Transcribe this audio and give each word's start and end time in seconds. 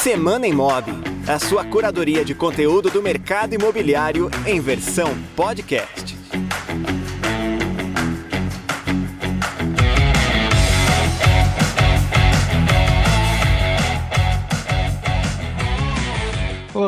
Semana 0.00 0.46
Imob, 0.46 0.84
a 1.26 1.38
sua 1.38 1.64
curadoria 1.64 2.24
de 2.24 2.34
conteúdo 2.34 2.90
do 2.90 3.02
mercado 3.02 3.54
imobiliário 3.54 4.30
em 4.46 4.60
versão 4.60 5.16
podcast. 5.36 6.17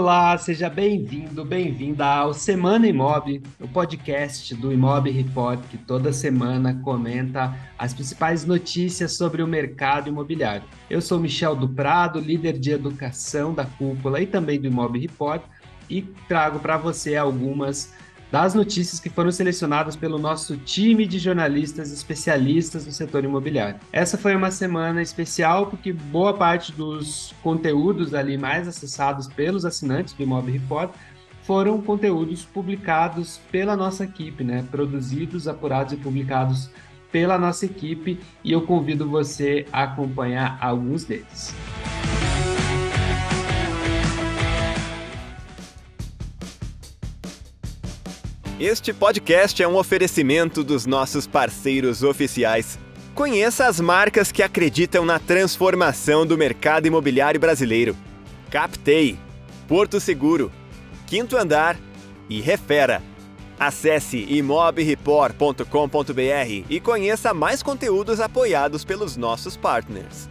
Olá, 0.00 0.38
seja 0.38 0.70
bem-vindo, 0.70 1.44
bem-vinda 1.44 2.06
ao 2.06 2.32
Semana 2.32 2.88
Imob, 2.88 3.42
o 3.60 3.68
podcast 3.68 4.54
do 4.54 4.72
Imob 4.72 5.10
Report, 5.10 5.60
que 5.70 5.76
toda 5.76 6.10
semana 6.10 6.80
comenta 6.82 7.54
as 7.78 7.92
principais 7.92 8.46
notícias 8.46 9.18
sobre 9.18 9.42
o 9.42 9.46
mercado 9.46 10.08
imobiliário. 10.08 10.64
Eu 10.88 11.02
sou 11.02 11.20
Michel 11.20 11.54
do 11.54 11.68
Prado, 11.68 12.18
líder 12.18 12.58
de 12.58 12.70
educação 12.70 13.52
da 13.52 13.66
Cúpula 13.66 14.22
e 14.22 14.26
também 14.26 14.58
do 14.58 14.68
Imob 14.68 14.98
Report, 14.98 15.42
e 15.90 16.00
trago 16.26 16.60
para 16.60 16.78
você 16.78 17.14
algumas 17.14 17.92
das 18.30 18.54
notícias 18.54 19.00
que 19.00 19.10
foram 19.10 19.32
selecionadas 19.32 19.96
pelo 19.96 20.18
nosso 20.18 20.56
time 20.56 21.06
de 21.06 21.18
jornalistas 21.18 21.92
especialistas 21.92 22.86
no 22.86 22.92
setor 22.92 23.24
imobiliário. 23.24 23.80
Essa 23.92 24.16
foi 24.16 24.36
uma 24.36 24.50
semana 24.50 25.02
especial 25.02 25.66
porque 25.66 25.92
boa 25.92 26.34
parte 26.34 26.72
dos 26.72 27.34
conteúdos 27.42 28.14
ali 28.14 28.38
mais 28.38 28.68
acessados 28.68 29.26
pelos 29.26 29.64
assinantes 29.64 30.14
do 30.14 30.22
Imob 30.22 30.50
Report 30.50 30.90
foram 31.42 31.80
conteúdos 31.80 32.44
publicados 32.44 33.40
pela 33.50 33.76
nossa 33.76 34.04
equipe, 34.04 34.44
né? 34.44 34.64
Produzidos, 34.70 35.48
apurados 35.48 35.92
e 35.92 35.96
publicados 35.96 36.70
pela 37.10 37.36
nossa 37.38 37.66
equipe 37.66 38.20
e 38.44 38.52
eu 38.52 38.62
convido 38.62 39.08
você 39.08 39.66
a 39.72 39.82
acompanhar 39.82 40.58
alguns 40.60 41.04
deles. 41.04 41.52
Este 48.60 48.92
podcast 48.92 49.62
é 49.62 49.66
um 49.66 49.74
oferecimento 49.74 50.62
dos 50.62 50.84
nossos 50.84 51.26
parceiros 51.26 52.02
oficiais. 52.02 52.78
Conheça 53.14 53.66
as 53.66 53.80
marcas 53.80 54.30
que 54.30 54.42
acreditam 54.42 55.02
na 55.02 55.18
transformação 55.18 56.26
do 56.26 56.36
mercado 56.36 56.84
imobiliário 56.84 57.40
brasileiro. 57.40 57.96
Captei, 58.50 59.18
Porto 59.66 59.98
Seguro, 59.98 60.52
Quinto 61.06 61.38
Andar 61.38 61.78
e 62.28 62.42
Refera. 62.42 63.02
Acesse 63.58 64.26
imobreport.com.br 64.28 66.66
e 66.68 66.80
conheça 66.80 67.32
mais 67.32 67.62
conteúdos 67.62 68.20
apoiados 68.20 68.84
pelos 68.84 69.16
nossos 69.16 69.56
partners. 69.56 70.28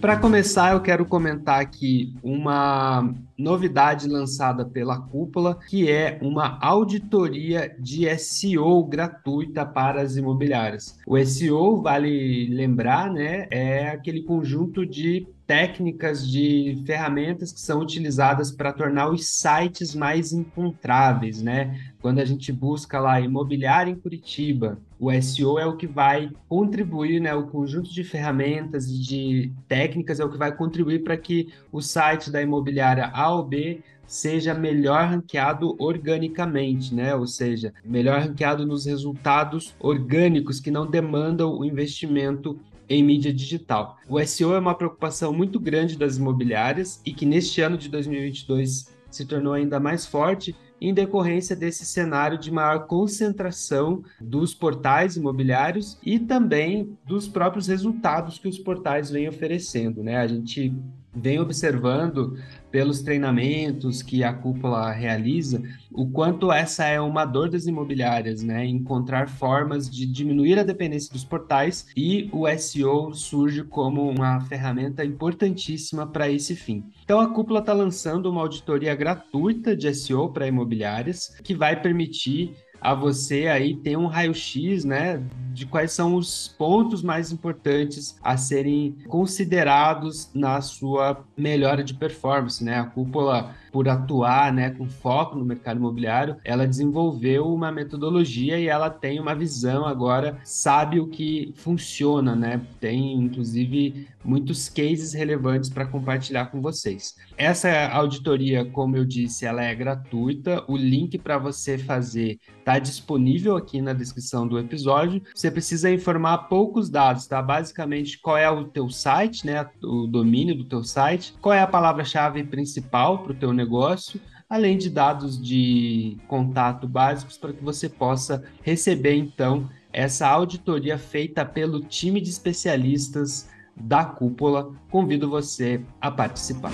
Para 0.00 0.16
começar, 0.16 0.74
eu 0.74 0.80
quero 0.80 1.04
comentar 1.04 1.60
aqui 1.60 2.14
uma 2.22 3.12
novidade 3.38 4.08
lançada 4.08 4.64
pela 4.64 5.00
Cúpula, 5.00 5.58
que 5.68 5.90
é 5.90 6.18
uma 6.22 6.58
auditoria 6.60 7.74
de 7.78 8.08
SEO 8.18 8.84
gratuita 8.84 9.64
para 9.64 10.00
as 10.00 10.16
imobiliárias. 10.16 10.98
O 11.06 11.18
SEO, 11.24 11.82
vale 11.82 12.48
lembrar, 12.48 13.12
né, 13.12 13.46
é 13.50 13.88
aquele 13.90 14.22
conjunto 14.22 14.86
de 14.86 15.26
técnicas 15.46 16.28
de 16.28 16.82
ferramentas 16.84 17.52
que 17.52 17.60
são 17.60 17.80
utilizadas 17.80 18.50
para 18.50 18.72
tornar 18.72 19.08
os 19.08 19.26
sites 19.26 19.94
mais 19.94 20.32
encontráveis, 20.32 21.40
né? 21.40 21.80
Quando 22.00 22.18
a 22.18 22.24
gente 22.24 22.52
busca 22.52 22.98
lá 22.98 23.20
imobiliário 23.20 23.92
em 23.92 23.96
Curitiba, 23.96 24.78
o 24.98 25.12
SEO 25.22 25.58
é 25.58 25.66
o 25.66 25.76
que 25.76 25.86
vai 25.86 26.30
contribuir, 26.48 27.20
né? 27.20 27.34
O 27.34 27.46
conjunto 27.46 27.92
de 27.92 28.02
ferramentas 28.02 28.86
e 28.88 28.98
de 28.98 29.52
técnicas 29.68 30.18
é 30.18 30.24
o 30.24 30.30
que 30.30 30.38
vai 30.38 30.54
contribuir 30.54 31.04
para 31.04 31.16
que 31.16 31.52
o 31.70 31.80
site 31.80 32.30
da 32.30 32.42
imobiliária 32.42 33.10
A 33.14 33.32
ou 33.32 33.44
B 33.44 33.80
seja 34.06 34.54
melhor 34.54 35.08
ranqueado 35.08 35.76
organicamente, 35.78 36.94
né? 36.94 37.14
Ou 37.14 37.26
seja, 37.26 37.72
melhor 37.84 38.20
ranqueado 38.20 38.66
nos 38.66 38.86
resultados 38.86 39.74
orgânicos 39.78 40.60
que 40.60 40.70
não 40.70 40.86
demandam 40.86 41.58
o 41.58 41.64
investimento 41.64 42.58
em 42.88 43.02
mídia 43.02 43.32
digital. 43.32 43.96
O 44.08 44.24
SEO 44.24 44.54
é 44.54 44.58
uma 44.58 44.74
preocupação 44.74 45.32
muito 45.32 45.58
grande 45.58 45.96
das 45.96 46.16
imobiliárias 46.16 47.00
e 47.04 47.12
que 47.12 47.26
neste 47.26 47.60
ano 47.60 47.76
de 47.76 47.88
2022 47.88 48.94
se 49.10 49.24
tornou 49.24 49.52
ainda 49.52 49.80
mais 49.80 50.06
forte 50.06 50.54
em 50.80 50.92
decorrência 50.92 51.56
desse 51.56 51.86
cenário 51.86 52.38
de 52.38 52.50
maior 52.50 52.86
concentração 52.86 54.02
dos 54.20 54.54
portais 54.54 55.16
imobiliários 55.16 55.98
e 56.04 56.18
também 56.18 56.96
dos 57.06 57.26
próprios 57.26 57.66
resultados 57.66 58.38
que 58.38 58.48
os 58.48 58.58
portais 58.58 59.10
vêm 59.10 59.28
oferecendo, 59.28 60.02
né? 60.02 60.18
A 60.18 60.26
gente 60.26 60.74
vem 61.14 61.40
observando 61.40 62.36
pelos 62.76 63.00
treinamentos 63.00 64.02
que 64.02 64.22
a 64.22 64.34
cúpula 64.34 64.92
realiza, 64.92 65.62
o 65.90 66.10
quanto 66.10 66.52
essa 66.52 66.84
é 66.84 67.00
uma 67.00 67.24
dor 67.24 67.48
das 67.48 67.64
imobiliárias, 67.66 68.42
né? 68.42 68.66
Encontrar 68.66 69.30
formas 69.30 69.88
de 69.88 70.04
diminuir 70.04 70.58
a 70.58 70.62
dependência 70.62 71.10
dos 71.10 71.24
portais 71.24 71.86
e 71.96 72.28
o 72.34 72.46
SEO 72.58 73.14
surge 73.14 73.64
como 73.64 74.06
uma 74.10 74.42
ferramenta 74.42 75.02
importantíssima 75.02 76.06
para 76.06 76.30
esse 76.30 76.54
fim. 76.54 76.84
Então 77.02 77.18
a 77.18 77.28
cúpula 77.32 77.60
está 77.60 77.72
lançando 77.72 78.30
uma 78.30 78.42
auditoria 78.42 78.94
gratuita 78.94 79.74
de 79.74 79.94
SEO 79.94 80.28
para 80.28 80.46
imobiliárias 80.46 81.34
que 81.42 81.54
vai 81.54 81.80
permitir 81.80 82.56
a 82.78 82.94
você 82.94 83.46
aí 83.46 83.74
ter 83.74 83.96
um 83.96 84.06
raio-x, 84.06 84.84
né, 84.84 85.22
de 85.56 85.64
quais 85.64 85.90
são 85.90 86.14
os 86.16 86.48
pontos 86.58 87.02
mais 87.02 87.32
importantes 87.32 88.18
a 88.22 88.36
serem 88.36 88.94
considerados 89.08 90.28
na 90.34 90.60
sua 90.60 91.24
melhora 91.34 91.82
de 91.82 91.94
performance, 91.94 92.62
né? 92.62 92.80
A 92.80 92.84
cúpula 92.84 93.54
por 93.76 93.90
atuar 93.90 94.54
né, 94.54 94.70
com 94.70 94.88
foco 94.88 95.36
no 95.36 95.44
mercado 95.44 95.76
imobiliário, 95.76 96.38
ela 96.42 96.66
desenvolveu 96.66 97.52
uma 97.52 97.70
metodologia 97.70 98.58
e 98.58 98.68
ela 98.68 98.88
tem 98.88 99.20
uma 99.20 99.34
visão 99.34 99.84
agora, 99.84 100.38
sabe 100.44 100.98
o 100.98 101.08
que 101.08 101.52
funciona, 101.56 102.34
né? 102.34 102.62
Tem, 102.80 103.12
inclusive, 103.12 104.08
muitos 104.24 104.70
cases 104.70 105.12
relevantes 105.12 105.68
para 105.68 105.84
compartilhar 105.84 106.46
com 106.46 106.62
vocês. 106.62 107.14
Essa 107.36 107.88
auditoria, 107.88 108.64
como 108.64 108.96
eu 108.96 109.04
disse, 109.04 109.44
ela 109.44 109.62
é 109.62 109.74
gratuita. 109.74 110.64
O 110.66 110.74
link 110.74 111.18
para 111.18 111.36
você 111.36 111.76
fazer 111.76 112.38
está 112.58 112.78
disponível 112.78 113.56
aqui 113.56 113.82
na 113.82 113.92
descrição 113.92 114.48
do 114.48 114.58
episódio. 114.58 115.22
Você 115.34 115.50
precisa 115.50 115.90
informar 115.90 116.48
poucos 116.48 116.88
dados, 116.88 117.26
tá? 117.26 117.42
Basicamente, 117.42 118.18
qual 118.20 118.38
é 118.38 118.50
o 118.50 118.64
teu 118.64 118.88
site, 118.88 119.46
né? 119.46 119.68
O 119.84 120.06
domínio 120.06 120.56
do 120.56 120.64
teu 120.64 120.82
site, 120.82 121.34
qual 121.42 121.52
é 121.52 121.60
a 121.60 121.66
palavra-chave 121.66 122.42
principal 122.42 123.18
para 123.18 123.32
o 123.32 123.36
teu 123.36 123.52
negócio 123.52 123.65
negócio, 123.66 124.20
além 124.48 124.78
de 124.78 124.88
dados 124.88 125.42
de 125.42 126.16
contato 126.28 126.86
básicos 126.86 127.36
para 127.36 127.52
que 127.52 127.62
você 127.62 127.88
possa 127.88 128.44
receber 128.62 129.14
então 129.14 129.68
essa 129.92 130.28
auditoria 130.28 130.96
feita 130.96 131.44
pelo 131.44 131.80
time 131.80 132.20
de 132.20 132.30
especialistas 132.30 133.48
da 133.74 134.04
cúpula. 134.04 134.72
Convido 134.90 135.28
você 135.28 135.80
a 136.00 136.10
participar. 136.10 136.72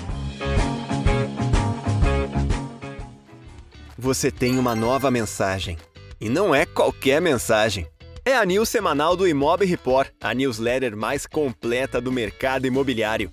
Você 3.97 4.31
tem 4.31 4.59
uma 4.59 4.75
nova 4.75 5.11
mensagem. 5.11 5.79
E 6.21 6.29
não 6.29 6.55
é 6.55 6.67
qualquer 6.67 7.21
mensagem. 7.21 7.87
É 8.25 8.37
a 8.37 8.45
news 8.45 8.69
semanal 8.69 9.17
do 9.17 9.27
Imob 9.27 9.65
Report, 9.65 10.09
a 10.21 10.33
newsletter 10.33 10.97
mais 10.97 11.27
completa 11.27 12.01
do 12.01 12.13
mercado 12.13 12.67
imobiliário. 12.67 13.33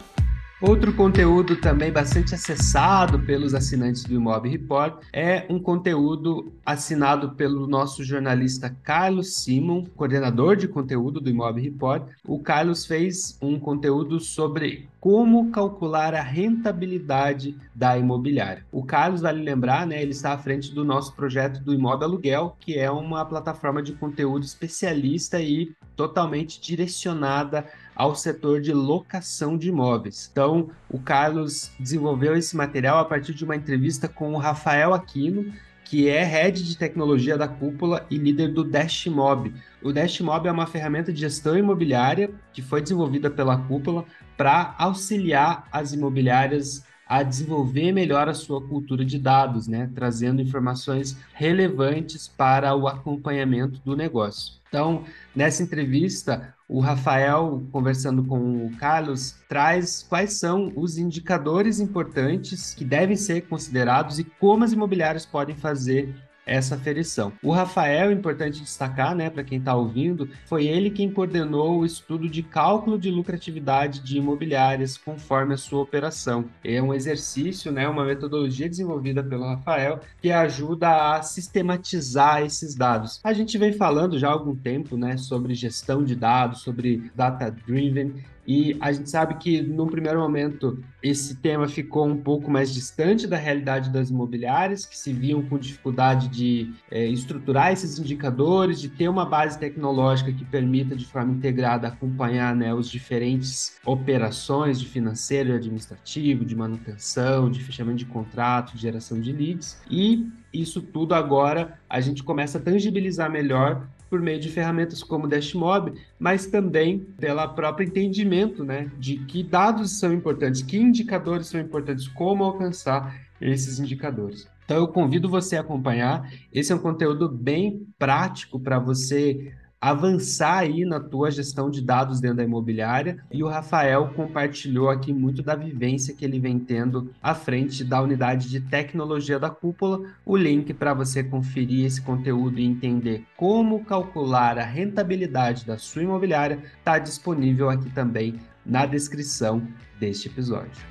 Outro 0.61 0.93
conteúdo 0.93 1.55
também 1.55 1.91
bastante 1.91 2.35
acessado 2.35 3.17
pelos 3.17 3.55
assinantes 3.55 4.03
do 4.03 4.13
Imob 4.13 4.47
Report 4.47 5.01
é 5.11 5.43
um 5.49 5.57
conteúdo 5.57 6.53
assinado 6.63 7.31
pelo 7.31 7.65
nosso 7.65 8.03
jornalista 8.03 8.69
Carlos 8.83 9.37
Simon, 9.37 9.87
coordenador 9.95 10.55
de 10.55 10.67
conteúdo 10.67 11.19
do 11.19 11.31
Imob 11.31 11.59
Report. 11.59 12.03
O 12.23 12.37
Carlos 12.37 12.85
fez 12.85 13.39
um 13.41 13.59
conteúdo 13.59 14.19
sobre 14.19 14.87
como 15.01 15.49
calcular 15.49 16.13
a 16.13 16.21
rentabilidade 16.21 17.57
da 17.73 17.97
imobiliária. 17.97 18.63
O 18.71 18.83
Carlos, 18.83 19.21
vale 19.21 19.41
lembrar, 19.41 19.87
né, 19.87 19.99
ele 19.99 20.11
está 20.11 20.31
à 20.31 20.37
frente 20.37 20.71
do 20.75 20.85
nosso 20.85 21.15
projeto 21.15 21.59
do 21.59 21.73
Imóvel 21.73 22.07
Aluguel, 22.07 22.55
que 22.59 22.77
é 22.77 22.89
uma 22.91 23.25
plataforma 23.25 23.81
de 23.81 23.93
conteúdo 23.93 24.45
especialista 24.45 25.41
e 25.41 25.71
totalmente 25.95 26.61
direcionada 26.61 27.65
ao 27.95 28.13
setor 28.13 28.61
de 28.61 28.71
locação 28.73 29.57
de 29.57 29.69
imóveis. 29.69 30.29
Então, 30.31 30.69
o 30.87 30.99
Carlos 30.99 31.71
desenvolveu 31.79 32.37
esse 32.37 32.55
material 32.55 32.99
a 32.99 33.05
partir 33.05 33.33
de 33.33 33.43
uma 33.43 33.55
entrevista 33.55 34.07
com 34.07 34.35
o 34.35 34.37
Rafael 34.37 34.93
Aquino, 34.93 35.51
que 35.83 36.07
é 36.07 36.23
head 36.23 36.63
de 36.63 36.77
tecnologia 36.77 37.37
da 37.37 37.47
Cúpula 37.47 38.05
e 38.09 38.17
líder 38.17 38.53
do 38.53 38.63
Dashmob. 38.63 39.53
O 39.81 39.91
Dashmob 39.91 40.47
é 40.47 40.51
uma 40.51 40.65
ferramenta 40.65 41.11
de 41.11 41.19
gestão 41.19 41.57
imobiliária 41.57 42.31
que 42.53 42.61
foi 42.61 42.81
desenvolvida 42.81 43.29
pela 43.29 43.57
Cúpula 43.57 44.05
para 44.41 44.73
auxiliar 44.79 45.67
as 45.71 45.93
imobiliárias 45.93 46.83
a 47.05 47.21
desenvolver 47.21 47.91
melhor 47.91 48.27
a 48.27 48.33
sua 48.33 48.59
cultura 48.59 49.05
de 49.05 49.19
dados, 49.19 49.67
né? 49.67 49.87
trazendo 49.93 50.41
informações 50.41 51.15
relevantes 51.31 52.27
para 52.27 52.73
o 52.73 52.87
acompanhamento 52.87 53.79
do 53.85 53.95
negócio. 53.95 54.55
Então, 54.67 55.03
nessa 55.35 55.61
entrevista, 55.61 56.55
o 56.67 56.79
Rafael, 56.79 57.61
conversando 57.71 58.23
com 58.23 58.65
o 58.65 58.75
Carlos, 58.77 59.35
traz 59.47 60.01
quais 60.09 60.39
são 60.39 60.73
os 60.75 60.97
indicadores 60.97 61.79
importantes 61.79 62.73
que 62.73 62.83
devem 62.83 63.15
ser 63.15 63.41
considerados 63.41 64.17
e 64.17 64.23
como 64.23 64.63
as 64.63 64.73
imobiliárias 64.73 65.23
podem 65.23 65.55
fazer 65.55 66.15
essa 66.45 66.75
aferição. 66.75 67.31
O 67.43 67.51
Rafael, 67.51 68.11
importante 68.11 68.61
destacar, 68.61 69.15
né, 69.15 69.29
para 69.29 69.43
quem 69.43 69.59
está 69.59 69.75
ouvindo, 69.75 70.29
foi 70.45 70.65
ele 70.65 70.89
quem 70.89 71.11
coordenou 71.11 71.79
o 71.79 71.85
estudo 71.85 72.27
de 72.27 72.43
cálculo 72.43 72.97
de 72.97 73.09
lucratividade 73.09 74.01
de 74.01 74.17
imobiliárias 74.17 74.97
conforme 74.97 75.53
a 75.53 75.57
sua 75.57 75.81
operação. 75.81 76.45
É 76.63 76.81
um 76.81 76.93
exercício, 76.93 77.71
né, 77.71 77.87
uma 77.87 78.05
metodologia 78.05 78.67
desenvolvida 78.67 79.23
pelo 79.23 79.45
Rafael 79.45 79.99
que 80.21 80.31
ajuda 80.31 81.15
a 81.15 81.21
sistematizar 81.21 82.41
esses 82.43 82.75
dados. 82.75 83.19
A 83.23 83.33
gente 83.33 83.57
vem 83.57 83.73
falando 83.73 84.19
já 84.19 84.29
há 84.29 84.31
algum 84.31 84.55
tempo, 84.55 84.97
né, 84.97 85.17
sobre 85.17 85.53
gestão 85.53 86.03
de 86.03 86.15
dados, 86.15 86.61
sobre 86.61 87.11
data 87.15 87.51
driven 87.51 88.13
e 88.53 88.75
a 88.81 88.91
gente 88.91 89.09
sabe 89.09 89.35
que, 89.35 89.61
num 89.61 89.87
primeiro 89.87 90.19
momento, 90.19 90.83
esse 91.01 91.35
tema 91.35 91.69
ficou 91.69 92.05
um 92.05 92.17
pouco 92.17 92.51
mais 92.51 92.73
distante 92.73 93.25
da 93.25 93.37
realidade 93.37 93.89
das 93.89 94.09
imobiliárias, 94.09 94.85
que 94.85 94.97
se 94.97 95.13
viam 95.13 95.41
com 95.41 95.57
dificuldade 95.57 96.27
de 96.27 96.69
é, 96.91 97.05
estruturar 97.07 97.71
esses 97.71 97.97
indicadores, 97.97 98.81
de 98.81 98.89
ter 98.89 99.07
uma 99.07 99.25
base 99.25 99.57
tecnológica 99.57 100.33
que 100.33 100.43
permita, 100.43 100.97
de 100.97 101.05
forma 101.05 101.31
integrada, 101.31 101.87
acompanhar 101.87 102.53
né, 102.53 102.73
os 102.73 102.89
diferentes 102.89 103.79
operações 103.85 104.81
de 104.81 104.85
financeiro 104.85 105.51
e 105.51 105.53
administrativo, 105.53 106.43
de 106.43 106.53
manutenção, 106.53 107.49
de 107.49 107.63
fechamento 107.63 107.99
de 107.99 108.05
contrato, 108.05 108.75
de 108.75 108.81
geração 108.81 109.21
de 109.21 109.31
leads. 109.31 109.81
E 109.89 110.27
isso 110.53 110.81
tudo 110.81 111.15
agora 111.15 111.79
a 111.89 112.01
gente 112.01 112.21
começa 112.21 112.57
a 112.57 112.61
tangibilizar 112.61 113.31
melhor 113.31 113.87
por 114.11 114.21
meio 114.21 114.41
de 114.41 114.49
ferramentas 114.49 115.01
como 115.01 115.25
Dashmob, 115.25 115.93
mas 116.19 116.45
também 116.45 116.99
pelo 117.17 117.47
próprio 117.53 117.87
entendimento 117.87 118.61
né, 118.61 118.91
de 118.99 119.15
que 119.19 119.41
dados 119.41 119.97
são 119.97 120.11
importantes, 120.11 120.61
que 120.61 120.77
indicadores 120.77 121.47
são 121.47 121.61
importantes, 121.61 122.09
como 122.09 122.43
alcançar 122.43 123.17
esses 123.39 123.79
indicadores. 123.79 124.49
Então 124.65 124.75
eu 124.75 124.87
convido 124.89 125.29
você 125.29 125.55
a 125.55 125.61
acompanhar. 125.61 126.29
Esse 126.51 126.73
é 126.73 126.75
um 126.75 126.79
conteúdo 126.79 127.29
bem 127.29 127.87
prático 127.97 128.59
para 128.59 128.79
você 128.79 129.53
avançar 129.81 130.59
aí 130.59 130.85
na 130.85 130.99
tua 130.99 131.31
gestão 131.31 131.71
de 131.71 131.81
dados 131.81 132.21
dentro 132.21 132.37
da 132.37 132.43
imobiliária. 132.43 133.17
E 133.31 133.43
o 133.43 133.47
Rafael 133.47 134.09
compartilhou 134.15 134.89
aqui 134.89 135.11
muito 135.11 135.41
da 135.41 135.55
vivência 135.55 136.13
que 136.13 136.23
ele 136.23 136.39
vem 136.39 136.59
tendo 136.59 137.11
à 137.21 137.33
frente 137.33 137.83
da 137.83 137.99
unidade 137.99 138.47
de 138.47 138.61
tecnologia 138.61 139.39
da 139.39 139.49
cúpula. 139.49 140.01
O 140.23 140.37
link 140.37 140.71
para 140.73 140.93
você 140.93 141.23
conferir 141.23 141.85
esse 141.85 142.01
conteúdo 142.01 142.59
e 142.59 142.65
entender 142.65 143.25
como 143.35 143.83
calcular 143.83 144.59
a 144.59 144.63
rentabilidade 144.63 145.65
da 145.65 145.77
sua 145.79 146.03
imobiliária 146.03 146.59
está 146.77 146.99
disponível 146.99 147.69
aqui 147.69 147.89
também 147.89 148.35
na 148.63 148.85
descrição 148.85 149.67
deste 149.99 150.27
episódio. 150.27 150.90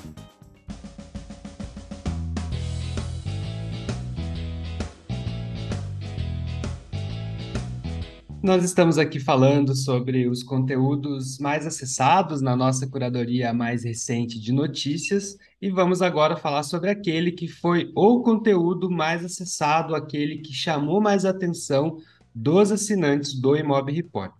Nós 8.43 8.63
estamos 8.63 8.97
aqui 8.97 9.19
falando 9.19 9.75
sobre 9.75 10.27
os 10.27 10.41
conteúdos 10.41 11.37
mais 11.37 11.67
acessados 11.67 12.41
na 12.41 12.55
nossa 12.55 12.87
curadoria 12.87 13.53
mais 13.53 13.83
recente 13.83 14.41
de 14.41 14.51
notícias 14.51 15.37
e 15.61 15.69
vamos 15.69 16.01
agora 16.01 16.35
falar 16.35 16.63
sobre 16.63 16.89
aquele 16.89 17.31
que 17.31 17.47
foi 17.47 17.91
o 17.95 18.23
conteúdo 18.23 18.89
mais 18.89 19.23
acessado, 19.23 19.93
aquele 19.93 20.39
que 20.39 20.53
chamou 20.53 20.99
mais 20.99 21.23
atenção 21.23 21.97
dos 22.33 22.71
assinantes 22.71 23.39
do 23.39 23.55
Imob 23.55 23.91
Report. 23.91 24.33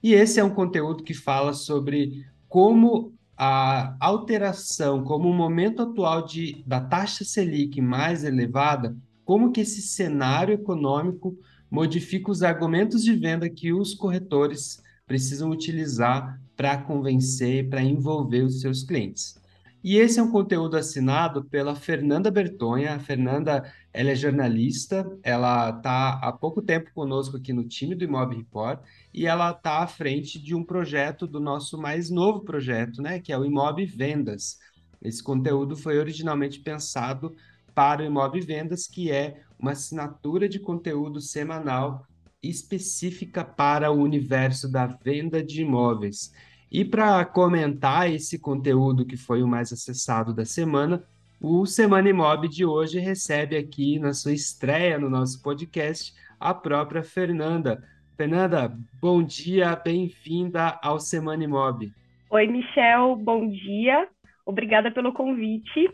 E 0.00 0.14
esse 0.14 0.38
é 0.38 0.44
um 0.44 0.54
conteúdo 0.54 1.02
que 1.02 1.12
fala 1.12 1.52
sobre 1.52 2.24
como 2.48 3.12
a 3.36 3.96
alteração, 3.98 5.02
como 5.02 5.28
o 5.28 5.34
momento 5.34 5.82
atual 5.82 6.24
de, 6.24 6.62
da 6.64 6.80
taxa 6.80 7.24
Selic 7.24 7.80
mais 7.80 8.22
elevada, 8.22 8.96
como 9.24 9.50
que 9.50 9.62
esse 9.62 9.82
cenário 9.82 10.54
econômico 10.54 11.36
modifica 11.70 12.30
os 12.30 12.42
argumentos 12.42 13.02
de 13.02 13.14
venda 13.14 13.48
que 13.48 13.72
os 13.72 13.94
corretores 13.94 14.82
precisam 15.06 15.50
utilizar 15.50 16.40
para 16.56 16.76
convencer, 16.78 17.68
para 17.68 17.82
envolver 17.82 18.42
os 18.42 18.60
seus 18.60 18.82
clientes. 18.82 19.38
E 19.82 19.96
esse 19.96 20.18
é 20.18 20.22
um 20.22 20.30
conteúdo 20.30 20.76
assinado 20.76 21.44
pela 21.44 21.74
Fernanda 21.74 22.30
Bertonha. 22.30 22.94
A 22.94 22.98
Fernanda 22.98 23.72
ela 23.92 24.10
é 24.10 24.14
jornalista, 24.14 25.08
ela 25.22 25.70
está 25.70 26.14
há 26.22 26.32
pouco 26.32 26.60
tempo 26.60 26.90
conosco 26.92 27.36
aqui 27.36 27.52
no 27.52 27.64
time 27.64 27.94
do 27.94 28.04
Imob 28.04 28.36
Report 28.36 28.80
e 29.14 29.26
ela 29.26 29.50
está 29.50 29.78
à 29.78 29.86
frente 29.86 30.38
de 30.38 30.54
um 30.54 30.64
projeto 30.64 31.26
do 31.26 31.40
nosso 31.40 31.78
mais 31.78 32.10
novo 32.10 32.40
projeto, 32.40 33.00
né, 33.00 33.20
que 33.20 33.32
é 33.32 33.38
o 33.38 33.44
Imob 33.44 33.84
Vendas. 33.86 34.58
Esse 35.00 35.22
conteúdo 35.22 35.76
foi 35.76 35.98
originalmente 35.98 36.58
pensado 36.58 37.34
para 37.78 38.02
o 38.02 38.04
Imob 38.04 38.40
Vendas, 38.40 38.88
que 38.88 39.12
é 39.12 39.36
uma 39.56 39.70
assinatura 39.70 40.48
de 40.48 40.58
conteúdo 40.58 41.20
semanal 41.20 42.04
específica 42.42 43.44
para 43.44 43.88
o 43.92 44.02
universo 44.02 44.68
da 44.68 44.88
venda 44.88 45.40
de 45.40 45.62
imóveis. 45.62 46.34
E 46.72 46.84
para 46.84 47.24
comentar 47.24 48.12
esse 48.12 48.36
conteúdo 48.36 49.06
que 49.06 49.16
foi 49.16 49.44
o 49.44 49.46
mais 49.46 49.72
acessado 49.72 50.34
da 50.34 50.44
semana, 50.44 51.04
o 51.40 51.64
Semana 51.66 52.08
Imob 52.08 52.48
de 52.48 52.64
hoje 52.64 52.98
recebe 52.98 53.56
aqui 53.56 54.00
na 54.00 54.12
sua 54.12 54.32
estreia 54.32 54.98
no 54.98 55.08
nosso 55.08 55.40
podcast 55.40 56.12
a 56.40 56.52
própria 56.52 57.04
Fernanda. 57.04 57.80
Fernanda, 58.16 58.76
bom 59.00 59.22
dia, 59.22 59.76
bem-vinda 59.76 60.80
ao 60.82 60.98
Semana 60.98 61.44
Imob. 61.44 61.92
Oi, 62.28 62.46
Michel, 62.48 63.14
bom 63.14 63.48
dia. 63.48 64.08
Obrigada 64.44 64.90
pelo 64.90 65.12
convite. 65.12 65.88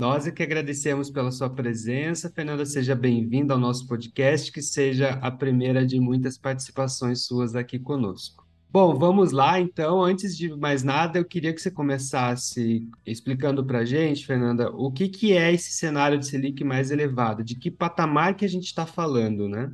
Nós 0.00 0.26
é 0.26 0.30
que 0.30 0.42
agradecemos 0.42 1.10
pela 1.10 1.30
sua 1.30 1.50
presença. 1.50 2.32
Fernanda, 2.34 2.64
seja 2.64 2.94
bem-vinda 2.94 3.52
ao 3.52 3.60
nosso 3.60 3.86
podcast, 3.86 4.50
que 4.50 4.62
seja 4.62 5.18
a 5.20 5.30
primeira 5.30 5.84
de 5.84 6.00
muitas 6.00 6.38
participações 6.38 7.26
suas 7.26 7.54
aqui 7.54 7.78
conosco. 7.78 8.48
Bom, 8.70 8.94
vamos 8.94 9.30
lá 9.30 9.60
então. 9.60 10.02
Antes 10.02 10.34
de 10.34 10.56
mais 10.56 10.82
nada, 10.82 11.18
eu 11.18 11.24
queria 11.26 11.52
que 11.52 11.60
você 11.60 11.70
começasse 11.70 12.88
explicando 13.04 13.62
para 13.62 13.80
a 13.80 13.84
gente, 13.84 14.26
Fernanda, 14.26 14.70
o 14.70 14.90
que, 14.90 15.06
que 15.06 15.36
é 15.36 15.52
esse 15.52 15.70
cenário 15.72 16.18
de 16.18 16.26
Selic 16.26 16.64
mais 16.64 16.90
elevado, 16.90 17.44
de 17.44 17.54
que 17.54 17.70
patamar 17.70 18.34
que 18.34 18.46
a 18.46 18.48
gente 18.48 18.64
está 18.64 18.86
falando, 18.86 19.50
né? 19.50 19.70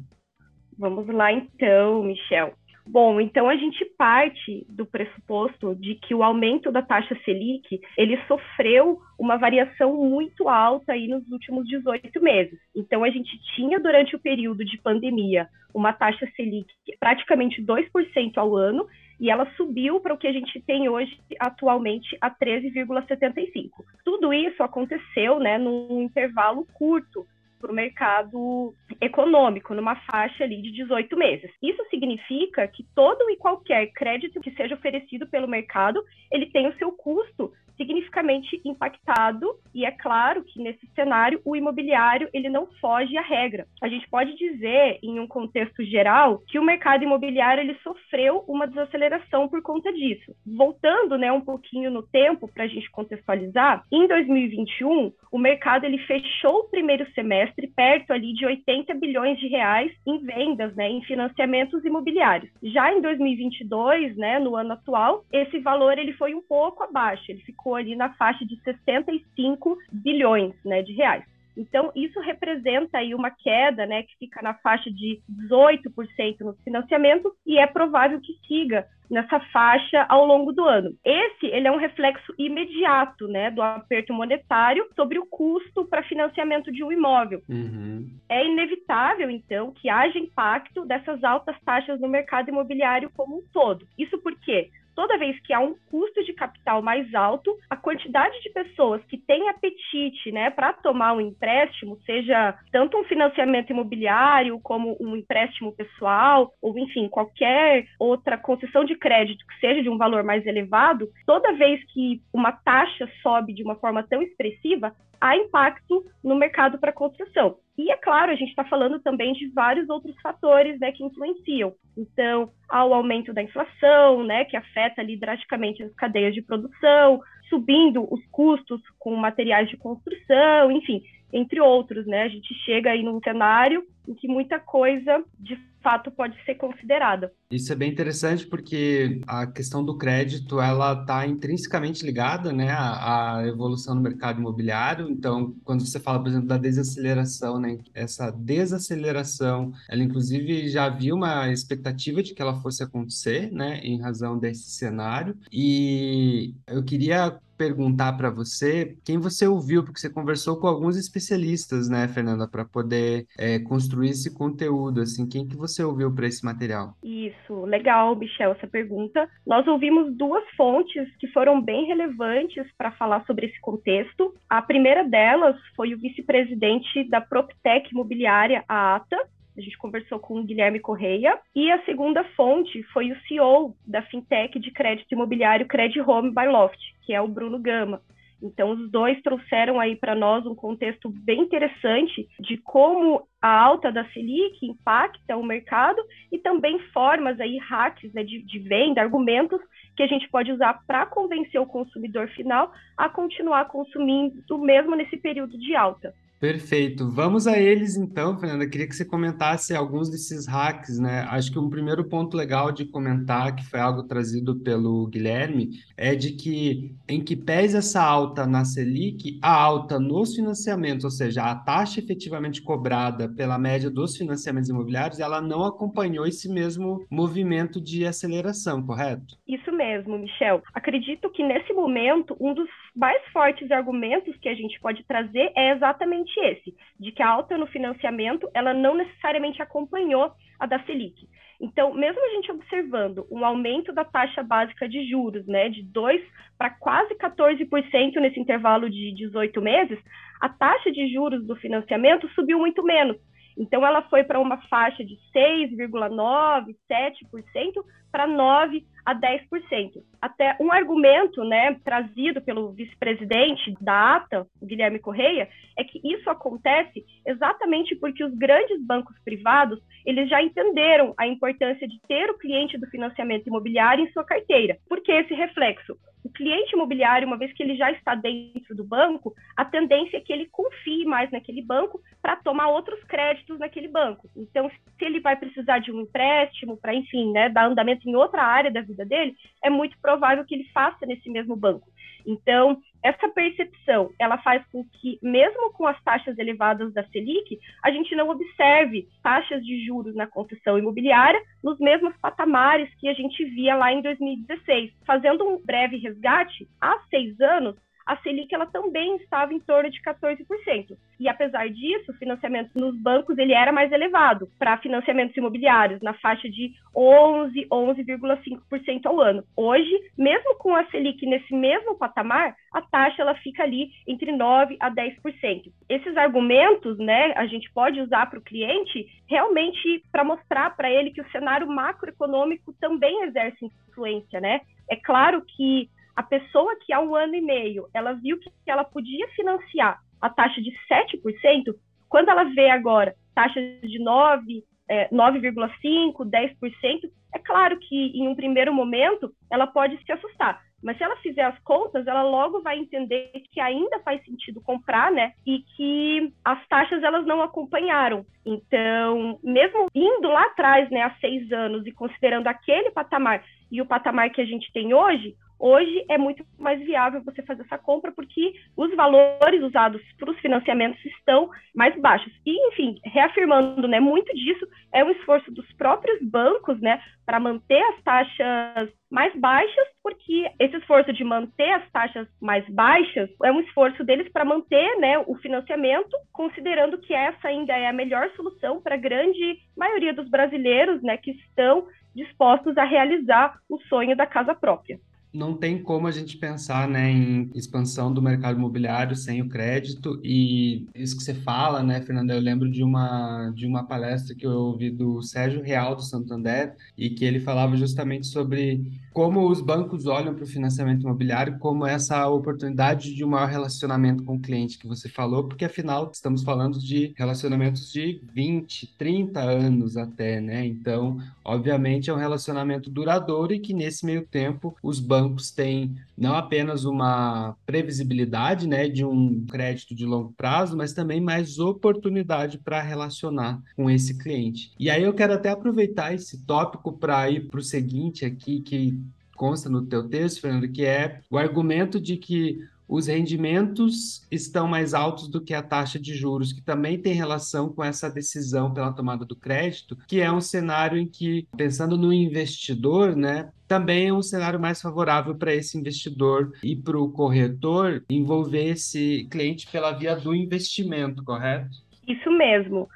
Vamos 0.76 1.06
lá 1.06 1.32
então, 1.32 2.02
Michel. 2.02 2.52
Bom, 2.88 3.20
então 3.20 3.48
a 3.48 3.56
gente 3.56 3.84
parte 3.98 4.64
do 4.68 4.86
pressuposto 4.86 5.74
de 5.74 5.96
que 5.96 6.14
o 6.14 6.22
aumento 6.22 6.70
da 6.70 6.80
taxa 6.80 7.18
Selic, 7.24 7.80
ele 7.98 8.16
sofreu 8.28 9.00
uma 9.18 9.36
variação 9.36 9.96
muito 9.96 10.48
alta 10.48 10.92
aí 10.92 11.08
nos 11.08 11.28
últimos 11.28 11.66
18 11.66 12.22
meses. 12.22 12.58
Então 12.74 13.02
a 13.02 13.10
gente 13.10 13.36
tinha 13.56 13.80
durante 13.80 14.14
o 14.14 14.20
período 14.20 14.64
de 14.64 14.78
pandemia 14.78 15.48
uma 15.74 15.92
taxa 15.92 16.30
Selic 16.36 16.66
praticamente 17.00 17.60
2% 17.60 18.36
ao 18.36 18.56
ano 18.56 18.86
e 19.18 19.30
ela 19.30 19.50
subiu 19.56 19.98
para 20.00 20.14
o 20.14 20.18
que 20.18 20.28
a 20.28 20.32
gente 20.32 20.60
tem 20.60 20.88
hoje 20.88 21.18
atualmente 21.40 22.16
a 22.20 22.30
13,75. 22.30 23.70
Tudo 24.04 24.32
isso 24.32 24.62
aconteceu, 24.62 25.40
né, 25.40 25.58
num 25.58 26.02
intervalo 26.02 26.66
curto 26.74 27.26
para 27.60 27.70
o 27.70 27.74
mercado 27.74 28.74
econômico, 29.00 29.74
numa 29.74 29.96
faixa 29.96 30.44
ali 30.44 30.62
de 30.62 30.72
18 30.72 31.16
meses. 31.16 31.50
Isso 31.62 31.82
significa 31.90 32.66
que 32.68 32.84
todo 32.94 33.28
e 33.30 33.36
qualquer 33.36 33.86
crédito 33.92 34.40
que 34.40 34.50
seja 34.52 34.74
oferecido 34.74 35.26
pelo 35.26 35.48
mercado, 35.48 36.02
ele 36.30 36.46
tem 36.46 36.68
o 36.68 36.76
seu 36.76 36.92
custo 36.92 37.52
significativamente 37.76 38.60
impactado 38.64 39.56
e 39.74 39.84
é 39.84 39.90
claro 39.90 40.42
que 40.44 40.62
nesse 40.62 40.86
cenário 40.94 41.40
o 41.44 41.54
imobiliário 41.54 42.28
ele 42.32 42.48
não 42.48 42.66
foge 42.80 43.16
à 43.16 43.22
regra. 43.22 43.66
A 43.82 43.88
gente 43.88 44.08
pode 44.08 44.34
dizer 44.36 44.98
em 45.02 45.20
um 45.20 45.26
contexto 45.26 45.84
geral 45.84 46.42
que 46.48 46.58
o 46.58 46.64
mercado 46.64 47.04
imobiliário 47.04 47.62
ele 47.62 47.76
sofreu 47.82 48.44
uma 48.48 48.66
desaceleração 48.66 49.48
por 49.48 49.60
conta 49.62 49.92
disso. 49.92 50.34
Voltando, 50.46 51.18
né, 51.18 51.30
um 51.30 51.40
pouquinho 51.40 51.90
no 51.90 52.02
tempo 52.02 52.48
para 52.48 52.64
a 52.64 52.66
gente 52.66 52.90
contextualizar, 52.90 53.84
em 53.92 54.06
2021 54.06 55.12
o 55.30 55.38
mercado 55.38 55.84
ele 55.84 55.98
fechou 55.98 56.60
o 56.60 56.68
primeiro 56.70 57.06
semestre 57.12 57.66
perto 57.66 58.12
ali 58.12 58.32
de 58.32 58.46
80 58.46 58.94
bilhões 58.94 59.38
de 59.38 59.48
reais 59.48 59.92
em 60.06 60.18
vendas, 60.18 60.74
né, 60.74 60.88
em 60.88 61.02
financiamentos 61.02 61.84
imobiliários. 61.84 62.50
Já 62.62 62.92
em 62.92 63.00
2022, 63.00 64.16
né, 64.16 64.38
no 64.38 64.56
ano 64.56 64.72
atual, 64.72 65.24
esse 65.32 65.58
valor 65.58 65.98
ele 65.98 66.12
foi 66.14 66.34
um 66.34 66.42
pouco 66.42 66.82
abaixo, 66.82 67.24
ele 67.28 67.40
ficou 67.40 67.65
ali 67.74 67.96
na 67.96 68.12
faixa 68.14 68.44
de 68.44 68.56
65 68.62 69.76
bilhões, 69.90 70.54
né, 70.64 70.82
de 70.82 70.92
reais. 70.92 71.24
Então, 71.56 71.90
isso 71.94 72.20
representa 72.20 72.98
aí 72.98 73.14
uma 73.14 73.30
queda, 73.30 73.86
né, 73.86 74.02
que 74.02 74.16
fica 74.18 74.42
na 74.42 74.52
faixa 74.54 74.90
de 74.90 75.20
18% 75.28 76.40
no 76.40 76.52
financiamento 76.62 77.34
e 77.46 77.58
é 77.58 77.66
provável 77.66 78.20
que 78.20 78.34
siga 78.46 78.86
nessa 79.10 79.40
faixa 79.52 80.04
ao 80.08 80.26
longo 80.26 80.52
do 80.52 80.64
ano. 80.64 80.94
Esse, 81.04 81.46
ele 81.46 81.68
é 81.68 81.72
um 81.72 81.78
reflexo 81.78 82.32
imediato, 82.38 83.28
né, 83.28 83.50
do 83.50 83.62
aperto 83.62 84.12
monetário 84.12 84.86
sobre 84.94 85.18
o 85.18 85.26
custo 85.26 85.84
para 85.84 86.02
financiamento 86.02 86.72
de 86.72 86.82
um 86.82 86.92
imóvel. 86.92 87.42
Uhum. 87.48 88.08
É 88.28 88.44
inevitável, 88.44 89.30
então, 89.30 89.72
que 89.72 89.88
haja 89.88 90.18
impacto 90.18 90.84
dessas 90.84 91.22
altas 91.22 91.56
taxas 91.64 92.00
no 92.00 92.08
mercado 92.08 92.48
imobiliário 92.48 93.10
como 93.16 93.38
um 93.38 93.42
todo. 93.52 93.86
Isso 93.98 94.18
porque 94.18 94.70
toda 94.96 95.18
vez 95.18 95.38
que 95.42 95.52
há 95.52 95.60
um 95.60 95.76
custo 95.90 96.24
de 96.24 96.32
capital 96.32 96.80
mais 96.80 97.14
alto, 97.14 97.54
a 97.68 97.76
quantidade 97.76 98.40
de 98.40 98.50
pessoas 98.50 99.04
que 99.04 99.18
têm 99.18 99.48
apetite 99.50 100.32
né, 100.32 100.48
para 100.48 100.72
tomar 100.72 101.12
um 101.12 101.20
empréstimo, 101.20 102.00
seja 102.06 102.58
tanto 102.72 102.96
um 102.96 103.04
financiamento 103.04 103.70
imobiliário 103.70 104.58
como 104.60 104.96
um 104.98 105.14
empréstimo 105.14 105.72
pessoal, 105.72 106.50
ou 106.62 106.76
enfim, 106.78 107.08
qualquer 107.08 107.86
outra 108.00 108.38
concessão 108.38 108.84
de 108.84 108.95
crédito 108.96 109.46
que 109.46 109.60
seja 109.60 109.82
de 109.82 109.88
um 109.88 109.98
valor 109.98 110.22
mais 110.22 110.46
elevado, 110.46 111.08
toda 111.26 111.52
vez 111.54 111.82
que 111.92 112.20
uma 112.32 112.52
taxa 112.52 113.08
sobe 113.22 113.52
de 113.52 113.62
uma 113.62 113.76
forma 113.76 114.02
tão 114.02 114.22
expressiva, 114.22 114.94
há 115.20 115.36
impacto 115.36 116.04
no 116.22 116.34
mercado 116.34 116.78
para 116.78 116.92
construção. 116.92 117.56
E 117.78 117.90
é 117.90 117.96
claro, 117.96 118.32
a 118.32 118.34
gente 118.34 118.50
está 118.50 118.64
falando 118.64 118.98
também 119.00 119.32
de 119.34 119.48
vários 119.48 119.88
outros 119.88 120.14
fatores 120.20 120.78
né, 120.80 120.92
que 120.92 121.04
influenciam. 121.04 121.74
Então, 121.96 122.50
há 122.68 122.84
o 122.84 122.94
aumento 122.94 123.32
da 123.32 123.42
inflação, 123.42 124.24
né, 124.24 124.44
que 124.44 124.56
afeta 124.56 125.00
ali 125.00 125.16
drasticamente 125.16 125.82
as 125.82 125.94
cadeias 125.94 126.34
de 126.34 126.42
produção, 126.42 127.20
subindo 127.48 128.06
os 128.12 128.24
custos 128.30 128.80
com 128.98 129.14
materiais 129.14 129.68
de 129.68 129.76
construção, 129.76 130.72
enfim, 130.72 131.02
entre 131.36 131.60
outros, 131.60 132.06
né? 132.06 132.22
A 132.22 132.28
gente 132.28 132.52
chega 132.64 132.90
aí 132.90 133.02
num 133.02 133.20
cenário 133.20 133.84
em 134.08 134.14
que 134.14 134.26
muita 134.26 134.58
coisa 134.58 135.22
de 135.38 135.58
fato 135.82 136.10
pode 136.10 136.36
ser 136.44 136.56
considerada. 136.56 137.32
Isso 137.48 137.72
é 137.72 137.76
bem 137.76 137.92
interessante 137.92 138.44
porque 138.44 139.20
a 139.24 139.46
questão 139.46 139.84
do 139.84 139.96
crédito 139.96 140.60
ela 140.60 141.00
está 141.00 141.24
intrinsecamente 141.24 142.04
ligada, 142.04 142.52
né, 142.52 142.70
à, 142.72 143.42
evolução 143.46 143.94
no 143.94 144.00
mercado 144.00 144.40
imobiliário. 144.40 145.08
Então, 145.08 145.54
quando 145.62 145.86
você 145.86 146.00
fala, 146.00 146.18
por 146.20 146.28
exemplo, 146.28 146.48
da 146.48 146.58
desaceleração, 146.58 147.60
né, 147.60 147.78
essa 147.94 148.32
desaceleração, 148.32 149.72
ela 149.88 150.02
inclusive 150.02 150.68
já 150.68 150.86
havia 150.86 151.14
uma 151.14 151.52
expectativa 151.52 152.20
de 152.20 152.34
que 152.34 152.42
ela 152.42 152.60
fosse 152.60 152.82
acontecer, 152.82 153.52
né, 153.52 153.78
em 153.84 154.00
razão 154.00 154.36
desse 154.36 154.70
cenário. 154.70 155.36
E 155.52 156.52
eu 156.66 156.82
queria 156.82 157.38
perguntar 157.56 158.12
para 158.14 158.30
você 158.30 158.96
quem 159.04 159.18
você 159.18 159.46
ouviu, 159.46 159.84
porque 159.84 160.00
você 160.00 160.10
conversou 160.10 160.58
com 160.58 160.66
alguns 160.66 160.96
especialistas, 160.96 161.88
né, 161.88 162.08
Fernanda, 162.08 162.48
para 162.48 162.64
poder 162.64 163.26
é, 163.38 163.58
construir 163.58 164.10
esse 164.10 164.32
conteúdo, 164.34 165.00
assim, 165.00 165.28
quem 165.28 165.46
que 165.46 165.56
você 165.56 165.82
ouviu 165.82 166.14
para 166.14 166.26
esse 166.26 166.44
material? 166.44 166.94
Isso, 167.02 167.64
legal, 167.64 168.14
Michel, 168.16 168.52
essa 168.52 168.66
pergunta. 168.66 169.28
Nós 169.46 169.66
ouvimos 169.66 170.14
duas 170.16 170.44
fontes 170.56 171.08
que 171.18 171.28
foram 171.28 171.60
bem 171.60 171.86
relevantes 171.86 172.64
para 172.76 172.92
falar 172.92 173.24
sobre 173.26 173.46
esse 173.46 173.60
contexto. 173.60 174.34
A 174.48 174.62
primeira 174.62 175.04
delas 175.04 175.56
foi 175.74 175.94
o 175.94 175.98
vice-presidente 175.98 177.08
da 177.08 177.20
Proptech 177.20 177.90
Imobiliária, 177.92 178.64
a 178.68 178.96
ATA, 178.96 179.16
a 179.56 179.60
gente 179.60 179.78
conversou 179.78 180.18
com 180.18 180.40
o 180.40 180.44
Guilherme 180.44 180.80
Correia. 180.80 181.38
E 181.54 181.70
a 181.70 181.82
segunda 181.84 182.22
fonte 182.36 182.82
foi 182.92 183.10
o 183.10 183.20
CEO 183.22 183.74
da 183.86 184.02
fintech 184.02 184.58
de 184.58 184.70
crédito 184.70 185.12
imobiliário 185.12 185.66
Credit 185.66 186.00
Home 186.00 186.30
by 186.30 186.46
Loft, 186.46 186.78
que 187.04 187.12
é 187.12 187.20
o 187.20 187.28
Bruno 187.28 187.58
Gama. 187.58 188.00
Então, 188.42 188.72
os 188.72 188.90
dois 188.90 189.20
trouxeram 189.22 189.80
aí 189.80 189.96
para 189.96 190.14
nós 190.14 190.44
um 190.44 190.54
contexto 190.54 191.08
bem 191.08 191.40
interessante 191.40 192.28
de 192.38 192.58
como 192.58 193.26
a 193.40 193.48
alta 193.48 193.90
da 193.90 194.04
Selic 194.10 194.58
impacta 194.62 195.36
o 195.36 195.42
mercado 195.42 196.02
e 196.30 196.38
também 196.38 196.78
formas 196.92 197.40
aí, 197.40 197.56
hacks 197.56 198.12
né, 198.12 198.22
de, 198.22 198.42
de 198.42 198.58
venda, 198.58 199.00
argumentos 199.00 199.60
que 199.96 200.02
a 200.02 200.06
gente 200.06 200.28
pode 200.28 200.52
usar 200.52 200.82
para 200.86 201.06
convencer 201.06 201.58
o 201.58 201.66
consumidor 201.66 202.28
final 202.28 202.70
a 202.96 203.08
continuar 203.08 203.64
consumindo 203.66 204.58
mesmo 204.58 204.94
nesse 204.94 205.16
período 205.16 205.56
de 205.56 205.74
alta. 205.74 206.12
Perfeito. 206.38 207.10
Vamos 207.10 207.46
a 207.46 207.58
eles 207.58 207.96
então, 207.96 208.38
Fernanda. 208.38 208.68
Queria 208.68 208.86
que 208.86 208.94
você 208.94 209.04
comentasse 209.04 209.74
alguns 209.74 210.10
desses 210.10 210.46
hacks, 210.46 210.98
né? 210.98 211.26
Acho 211.30 211.50
que 211.50 211.58
um 211.58 211.70
primeiro 211.70 212.04
ponto 212.04 212.36
legal 212.36 212.70
de 212.70 212.84
comentar, 212.84 213.56
que 213.56 213.64
foi 213.64 213.80
algo 213.80 214.02
trazido 214.02 214.54
pelo 214.60 215.06
Guilherme, 215.06 215.70
é 215.96 216.14
de 216.14 216.32
que, 216.32 216.94
em 217.08 217.24
que 217.24 217.34
pese 217.34 217.76
essa 217.76 218.02
alta 218.02 218.46
na 218.46 218.64
Selic, 218.64 219.38
a 219.42 219.50
alta 219.52 219.98
nos 219.98 220.34
financiamentos, 220.34 221.04
ou 221.04 221.10
seja, 221.10 221.42
a 221.42 221.54
taxa 221.54 222.00
efetivamente 222.00 222.62
cobrada 222.62 223.28
pela 223.28 223.58
média 223.58 223.90
dos 223.90 224.16
financiamentos 224.16 224.68
imobiliários, 224.68 225.20
ela 225.20 225.40
não 225.40 225.64
acompanhou 225.64 226.26
esse 226.26 226.48
mesmo 226.48 227.06
movimento 227.10 227.80
de 227.80 228.04
aceleração, 228.04 228.84
correto? 228.84 229.36
Isso 229.48 229.72
mesmo, 229.72 230.18
Michel. 230.18 230.62
Acredito 230.74 231.30
que 231.30 231.42
nesse 231.42 231.72
momento, 231.72 232.36
um 232.38 232.52
dos 232.52 232.68
mais 232.96 233.22
fortes 233.26 233.70
argumentos 233.70 234.34
que 234.38 234.48
a 234.48 234.54
gente 234.54 234.80
pode 234.80 235.04
trazer 235.04 235.52
é 235.54 235.72
exatamente 235.72 236.32
esse, 236.40 236.74
de 236.98 237.12
que 237.12 237.22
a 237.22 237.28
alta 237.28 237.58
no 237.58 237.66
financiamento 237.66 238.48
ela 238.54 238.72
não 238.72 238.94
necessariamente 238.94 239.60
acompanhou 239.60 240.32
a 240.58 240.66
da 240.66 240.82
Selic. 240.84 241.28
Então, 241.60 241.94
mesmo 241.94 242.22
a 242.22 242.30
gente 242.34 242.50
observando 242.50 243.26
um 243.30 243.44
aumento 243.44 243.92
da 243.92 244.04
taxa 244.04 244.42
básica 244.42 244.88
de 244.88 245.08
juros, 245.08 245.46
né, 245.46 245.68
de 245.68 245.82
2 245.82 246.22
para 246.58 246.70
quase 246.70 247.14
14% 247.14 248.20
nesse 248.20 248.40
intervalo 248.40 248.90
de 248.90 249.12
18 249.14 249.60
meses, 249.60 249.98
a 250.40 250.48
taxa 250.48 250.90
de 250.90 251.12
juros 251.12 251.46
do 251.46 251.56
financiamento 251.56 252.28
subiu 252.30 252.58
muito 252.58 252.82
menos. 252.82 253.16
Então, 253.58 253.86
ela 253.86 254.02
foi 254.02 254.22
para 254.22 254.38
uma 254.38 254.58
faixa 254.68 255.02
de 255.02 255.16
6,9%, 255.34 256.74
7% 256.90 257.84
para 258.10 258.26
9% 258.26 258.84
a 259.06 259.14
10%. 259.14 260.02
Até 260.20 260.56
um 260.60 260.72
argumento 260.72 261.44
né, 261.44 261.74
trazido 261.84 262.42
pelo 262.42 262.72
vice-presidente 262.72 263.72
da 263.80 264.16
ATA, 264.16 264.44
Guilherme 264.60 264.98
Correia, 264.98 265.48
é 265.78 265.84
que 265.84 266.00
isso 266.02 266.28
acontece 266.28 267.04
exatamente 267.24 267.94
porque 267.94 268.24
os 268.24 268.34
grandes 268.34 268.84
bancos 268.84 269.16
privados 269.24 269.78
eles 270.04 270.28
já 270.28 270.42
entenderam 270.42 271.14
a 271.16 271.26
importância 271.26 271.86
de 271.86 272.00
ter 272.08 272.28
o 272.30 272.38
cliente 272.38 272.76
do 272.76 272.86
financiamento 272.88 273.46
imobiliário 273.46 274.04
em 274.04 274.12
sua 274.12 274.24
carteira. 274.24 274.76
Por 274.88 275.00
que 275.00 275.12
esse 275.12 275.34
reflexo? 275.34 275.96
O 276.26 276.28
cliente 276.28 276.74
imobiliário, 276.74 277.24
uma 277.24 277.38
vez 277.38 277.52
que 277.52 277.62
ele 277.62 277.76
já 277.76 277.92
está 277.92 278.16
dentro 278.16 278.74
do 278.74 278.82
banco, 278.82 279.32
a 279.56 279.64
tendência 279.64 280.16
é 280.16 280.20
que 280.20 280.32
ele 280.32 280.46
confie 280.46 281.04
mais 281.04 281.30
naquele 281.30 281.62
banco 281.62 282.00
para 282.20 282.34
tomar 282.34 282.66
outros 282.66 283.00
créditos 283.04 283.60
naquele 283.60 283.86
banco. 283.86 284.28
Então, 284.36 284.68
se 284.68 285.04
ele 285.04 285.20
vai 285.20 285.36
precisar 285.36 285.78
de 285.78 285.92
um 285.92 286.00
empréstimo 286.00 286.76
para, 286.76 286.92
enfim, 286.92 287.30
né, 287.30 287.48
dar 287.48 287.66
andamento 287.66 287.95
em 288.04 288.16
outra 288.16 288.42
área 288.42 288.70
da 288.70 288.80
vida 288.80 289.04
dele, 289.04 289.36
é 289.62 289.70
muito 289.70 289.96
provável 290.00 290.44
que 290.44 290.54
ele 290.54 290.68
faça 290.72 291.06
nesse 291.06 291.30
mesmo 291.30 291.54
banco. 291.54 291.88
Então, 292.26 292.82
essa 293.02 293.28
percepção, 293.28 294.10
ela 294.18 294.36
faz 294.38 294.66
com 294.72 294.84
que, 294.84 295.18
mesmo 295.22 295.72
com 295.72 295.86
as 295.86 296.02
taxas 296.02 296.36
elevadas 296.38 296.92
da 296.92 297.04
Selic, 297.04 297.58
a 297.84 297.90
gente 297.92 298.16
não 298.16 298.28
observe 298.28 299.08
taxas 299.22 299.64
de 299.64 299.86
juros 299.86 300.14
na 300.16 300.26
concessão 300.26 300.76
imobiliária 300.76 301.40
nos 301.62 301.78
mesmos 301.78 302.16
patamares 302.16 302.92
que 302.98 303.08
a 303.08 303.14
gente 303.14 303.44
via 303.44 303.76
lá 303.76 303.92
em 303.92 304.02
2016. 304.02 304.92
Fazendo 305.06 305.46
um 305.46 305.62
breve 305.64 305.98
resgate, 305.98 306.68
há 306.80 306.98
seis 307.08 307.40
anos, 307.40 307.76
a 308.06 308.16
Selic 308.18 308.54
ela 308.54 308.66
também 308.66 309.16
estava 309.16 309.52
em 309.52 309.58
torno 309.58 309.90
de 309.90 310.00
14%. 310.00 310.96
E 311.18 311.28
apesar 311.28 311.68
disso, 311.68 312.12
o 312.12 312.14
financiamento 312.14 312.70
nos 312.74 312.96
bancos 312.96 313.36
ele 313.36 313.52
era 313.52 313.72
mais 313.72 313.90
elevado 313.90 314.48
para 314.58 314.78
financiamentos 314.78 315.36
imobiliários, 315.36 316.00
na 316.00 316.14
faixa 316.14 316.48
de 316.48 316.72
11, 316.94 317.66
11,5% 317.66 319.06
ao 319.06 319.20
ano. 319.20 319.42
Hoje, 319.56 319.92
mesmo 320.16 320.54
com 320.56 320.74
a 320.74 320.84
Selic 320.86 321.26
nesse 321.26 321.52
mesmo 321.52 321.96
patamar, 321.96 322.54
a 322.72 322.80
taxa 322.80 323.22
ela 323.22 323.34
fica 323.36 323.64
ali 323.64 323.90
entre 324.06 324.30
9 324.30 324.76
a 324.78 324.90
10%. 324.90 325.72
Esses 325.88 326.16
argumentos, 326.16 326.98
né, 326.98 327.32
a 327.36 327.46
gente 327.46 327.70
pode 327.72 328.00
usar 328.00 328.26
para 328.26 328.38
o 328.38 328.42
cliente 328.42 329.06
realmente 329.28 330.04
para 330.12 330.22
mostrar 330.22 330.76
para 330.76 330.90
ele 330.90 331.10
que 331.10 331.20
o 331.20 331.30
cenário 331.30 331.66
macroeconômico 331.66 332.72
também 332.80 333.24
exerce 333.24 333.70
influência, 333.88 334.40
né? 334.40 334.60
É 334.88 334.94
claro 334.94 335.42
que 335.56 335.88
a 336.16 336.22
pessoa 336.22 336.74
que 336.80 336.92
há 336.92 337.00
um 337.00 337.14
ano 337.14 337.34
e 337.34 337.42
meio 337.42 337.86
ela 337.92 338.14
viu 338.14 338.38
que 338.38 338.50
ela 338.66 338.84
podia 338.84 339.28
financiar 339.28 340.00
a 340.20 340.30
taxa 340.30 340.60
de 340.62 340.72
7%, 340.90 341.74
quando 342.08 342.30
ela 342.30 342.44
vê 342.44 342.70
agora 342.70 343.14
taxas 343.34 343.80
de 343.82 343.98
9, 344.02 344.64
é, 344.88 345.08
9,5%, 345.10 346.24
10%, 346.24 347.10
é 347.34 347.38
claro 347.38 347.78
que 347.78 348.12
em 348.14 348.26
um 348.26 348.34
primeiro 348.34 348.72
momento 348.72 349.30
ela 349.50 349.66
pode 349.66 350.02
se 350.04 350.10
assustar. 350.10 350.64
Mas 350.82 350.96
se 350.98 351.04
ela 351.04 351.16
fizer 351.16 351.42
as 351.42 351.58
contas, 351.60 352.06
ela 352.06 352.22
logo 352.22 352.62
vai 352.62 352.78
entender 352.78 353.32
que 353.50 353.60
ainda 353.60 353.98
faz 354.00 354.22
sentido 354.24 354.60
comprar, 354.60 355.10
né? 355.10 355.32
E 355.44 355.60
que 355.76 356.32
as 356.44 356.66
taxas 356.68 357.02
elas 357.02 357.26
não 357.26 357.42
acompanharam. 357.42 358.24
Então, 358.44 359.38
mesmo 359.42 359.88
indo 359.94 360.28
lá 360.28 360.44
atrás, 360.44 360.88
né, 360.90 361.02
há 361.02 361.10
seis 361.18 361.50
anos 361.50 361.86
e 361.86 361.92
considerando 361.92 362.46
aquele 362.46 362.90
patamar 362.90 363.42
e 363.70 363.82
o 363.82 363.86
patamar 363.86 364.30
que 364.30 364.40
a 364.40 364.44
gente 364.44 364.70
tem 364.72 364.94
hoje, 364.94 365.34
hoje 365.58 366.04
é 366.08 366.18
muito 366.18 366.44
mais 366.58 366.80
viável 366.80 367.22
você 367.22 367.42
fazer 367.42 367.62
essa 367.62 367.78
compra 367.78 368.12
porque 368.12 368.54
os 368.76 368.94
valores 368.94 369.62
usados 369.62 370.02
para 370.18 370.30
os 370.30 370.38
financiamentos 370.40 371.02
estão 371.04 371.50
mais 371.74 371.98
baixos. 372.00 372.32
E, 372.44 372.68
enfim, 372.68 372.98
reafirmando, 373.04 373.88
né, 373.88 374.00
muito 374.00 374.34
disso 374.34 374.66
é 374.92 375.04
um 375.04 375.10
esforço 375.10 375.50
dos 375.50 375.70
próprios 375.74 376.20
bancos, 376.22 376.80
né, 376.80 377.00
para 377.24 377.40
manter 377.40 377.82
as 377.82 378.02
taxas 378.02 378.90
mais 379.10 379.34
baixas, 379.38 379.86
porque 380.02 380.50
esse 380.58 380.76
esforço 380.76 381.12
de 381.12 381.24
manter 381.24 381.70
as 381.72 381.90
taxas 381.90 382.28
mais 382.40 382.68
baixas 382.68 383.28
é 383.44 383.52
um 383.52 383.60
esforço 383.60 384.04
deles 384.04 384.30
para 384.32 384.44
manter, 384.44 384.96
né, 384.98 385.18
o 385.18 385.34
financiamento, 385.36 386.16
considerando 386.32 386.98
que 386.98 387.14
essa 387.14 387.48
ainda 387.48 387.72
é 387.72 387.86
a 387.86 387.92
melhor 387.92 388.30
solução 388.36 388.80
para 388.80 388.94
a 388.94 388.98
grande 388.98 389.58
maioria 389.76 390.12
dos 390.12 390.28
brasileiros, 390.28 391.02
né, 391.02 391.16
que 391.16 391.32
estão 391.32 391.86
dispostos 392.14 392.76
a 392.78 392.84
realizar 392.84 393.58
o 393.68 393.78
sonho 393.82 394.16
da 394.16 394.26
casa 394.26 394.54
própria 394.54 394.98
não 395.36 395.54
tem 395.54 395.82
como 395.82 396.06
a 396.06 396.10
gente 396.10 396.36
pensar 396.36 396.88
né, 396.88 397.10
em 397.10 397.50
expansão 397.54 398.12
do 398.12 398.22
mercado 398.22 398.58
imobiliário 398.58 399.14
sem 399.14 399.42
o 399.42 399.48
crédito 399.48 400.20
e 400.24 400.86
isso 400.94 401.16
que 401.16 401.22
você 401.22 401.34
fala, 401.34 401.82
né, 401.82 402.00
Fernanda, 402.00 402.34
eu 402.34 402.40
lembro 402.40 402.70
de 402.70 402.82
uma, 402.82 403.50
de 403.54 403.66
uma 403.66 403.84
palestra 403.84 404.34
que 404.34 404.46
eu 404.46 404.52
ouvi 404.52 404.90
do 404.90 405.22
Sérgio 405.22 405.62
Real 405.62 405.94
do 405.94 406.02
Santander 406.02 406.74
e 406.96 407.10
que 407.10 407.24
ele 407.24 407.40
falava 407.40 407.76
justamente 407.76 408.26
sobre 408.26 408.84
como 409.16 409.48
os 409.48 409.62
bancos 409.62 410.04
olham 410.04 410.34
para 410.34 410.44
o 410.44 410.46
financiamento 410.46 411.00
imobiliário 411.00 411.58
como 411.58 411.86
essa 411.86 412.28
oportunidade 412.28 413.14
de 413.14 413.24
um 413.24 413.28
maior 413.28 413.48
relacionamento 413.48 414.22
com 414.22 414.36
o 414.36 414.40
cliente 414.40 414.78
que 414.78 414.86
você 414.86 415.08
falou, 415.08 415.44
porque 415.44 415.64
afinal 415.64 416.10
estamos 416.12 416.42
falando 416.42 416.78
de 416.78 417.14
relacionamentos 417.16 417.90
de 417.90 418.20
20, 418.34 418.94
30 418.98 419.40
anos 419.40 419.96
até, 419.96 420.38
né? 420.38 420.66
Então, 420.66 421.18
obviamente 421.42 422.10
é 422.10 422.12
um 422.12 422.18
relacionamento 422.18 422.90
duradouro 422.90 423.54
e 423.54 423.58
que 423.58 423.72
nesse 423.72 424.04
meio 424.04 424.26
tempo 424.26 424.76
os 424.82 425.00
bancos 425.00 425.25
têm 425.50 425.96
não 426.16 426.34
apenas 426.34 426.84
uma 426.84 427.56
previsibilidade, 427.64 428.66
né, 428.68 428.88
de 428.88 429.04
um 429.04 429.44
crédito 429.46 429.94
de 429.94 430.06
longo 430.06 430.32
prazo, 430.36 430.76
mas 430.76 430.92
também 430.92 431.20
mais 431.20 431.58
oportunidade 431.58 432.58
para 432.58 432.82
relacionar 432.82 433.62
com 433.74 433.90
esse 433.90 434.16
cliente. 434.18 434.72
E 434.78 434.90
aí 434.90 435.02
eu 435.02 435.14
quero 435.14 435.34
até 435.34 435.50
aproveitar 435.50 436.14
esse 436.14 436.44
tópico 436.44 436.92
para 436.92 437.30
ir 437.30 437.48
para 437.48 437.60
o 437.60 437.62
seguinte 437.62 438.24
aqui 438.24 438.60
que 438.60 438.98
consta 439.36 439.68
no 439.68 439.82
teu 439.82 440.08
texto, 440.08 440.40
Fernando, 440.40 440.68
que 440.68 440.84
é 440.84 441.20
o 441.30 441.36
argumento 441.36 442.00
de 442.00 442.16
que 442.16 442.58
os 442.88 443.06
rendimentos 443.06 444.24
estão 444.30 444.68
mais 444.68 444.94
altos 444.94 445.28
do 445.28 445.40
que 445.40 445.54
a 445.54 445.62
taxa 445.62 445.98
de 445.98 446.14
juros, 446.14 446.52
que 446.52 446.62
também 446.62 446.98
tem 446.98 447.12
relação 447.12 447.68
com 447.68 447.82
essa 447.82 448.08
decisão 448.08 448.72
pela 448.72 448.92
tomada 448.92 449.24
do 449.24 449.36
crédito, 449.36 449.96
que 450.06 450.20
é 450.20 450.30
um 450.30 450.40
cenário 450.40 450.98
em 450.98 451.06
que, 451.06 451.46
pensando 451.56 451.96
no 451.96 452.12
investidor, 452.12 453.16
né, 453.16 453.50
também 453.66 454.08
é 454.08 454.12
um 454.12 454.22
cenário 454.22 454.60
mais 454.60 454.80
favorável 454.80 455.34
para 455.34 455.54
esse 455.54 455.76
investidor 455.76 456.52
e 456.62 456.76
para 456.76 456.98
o 456.98 457.10
corretor 457.10 458.04
envolver 458.08 458.68
esse 458.68 459.26
cliente 459.30 459.66
pela 459.70 459.92
via 459.92 460.14
do 460.14 460.34
investimento, 460.34 461.24
correto? 461.24 461.84
Isso 462.06 462.30
mesmo 462.30 462.88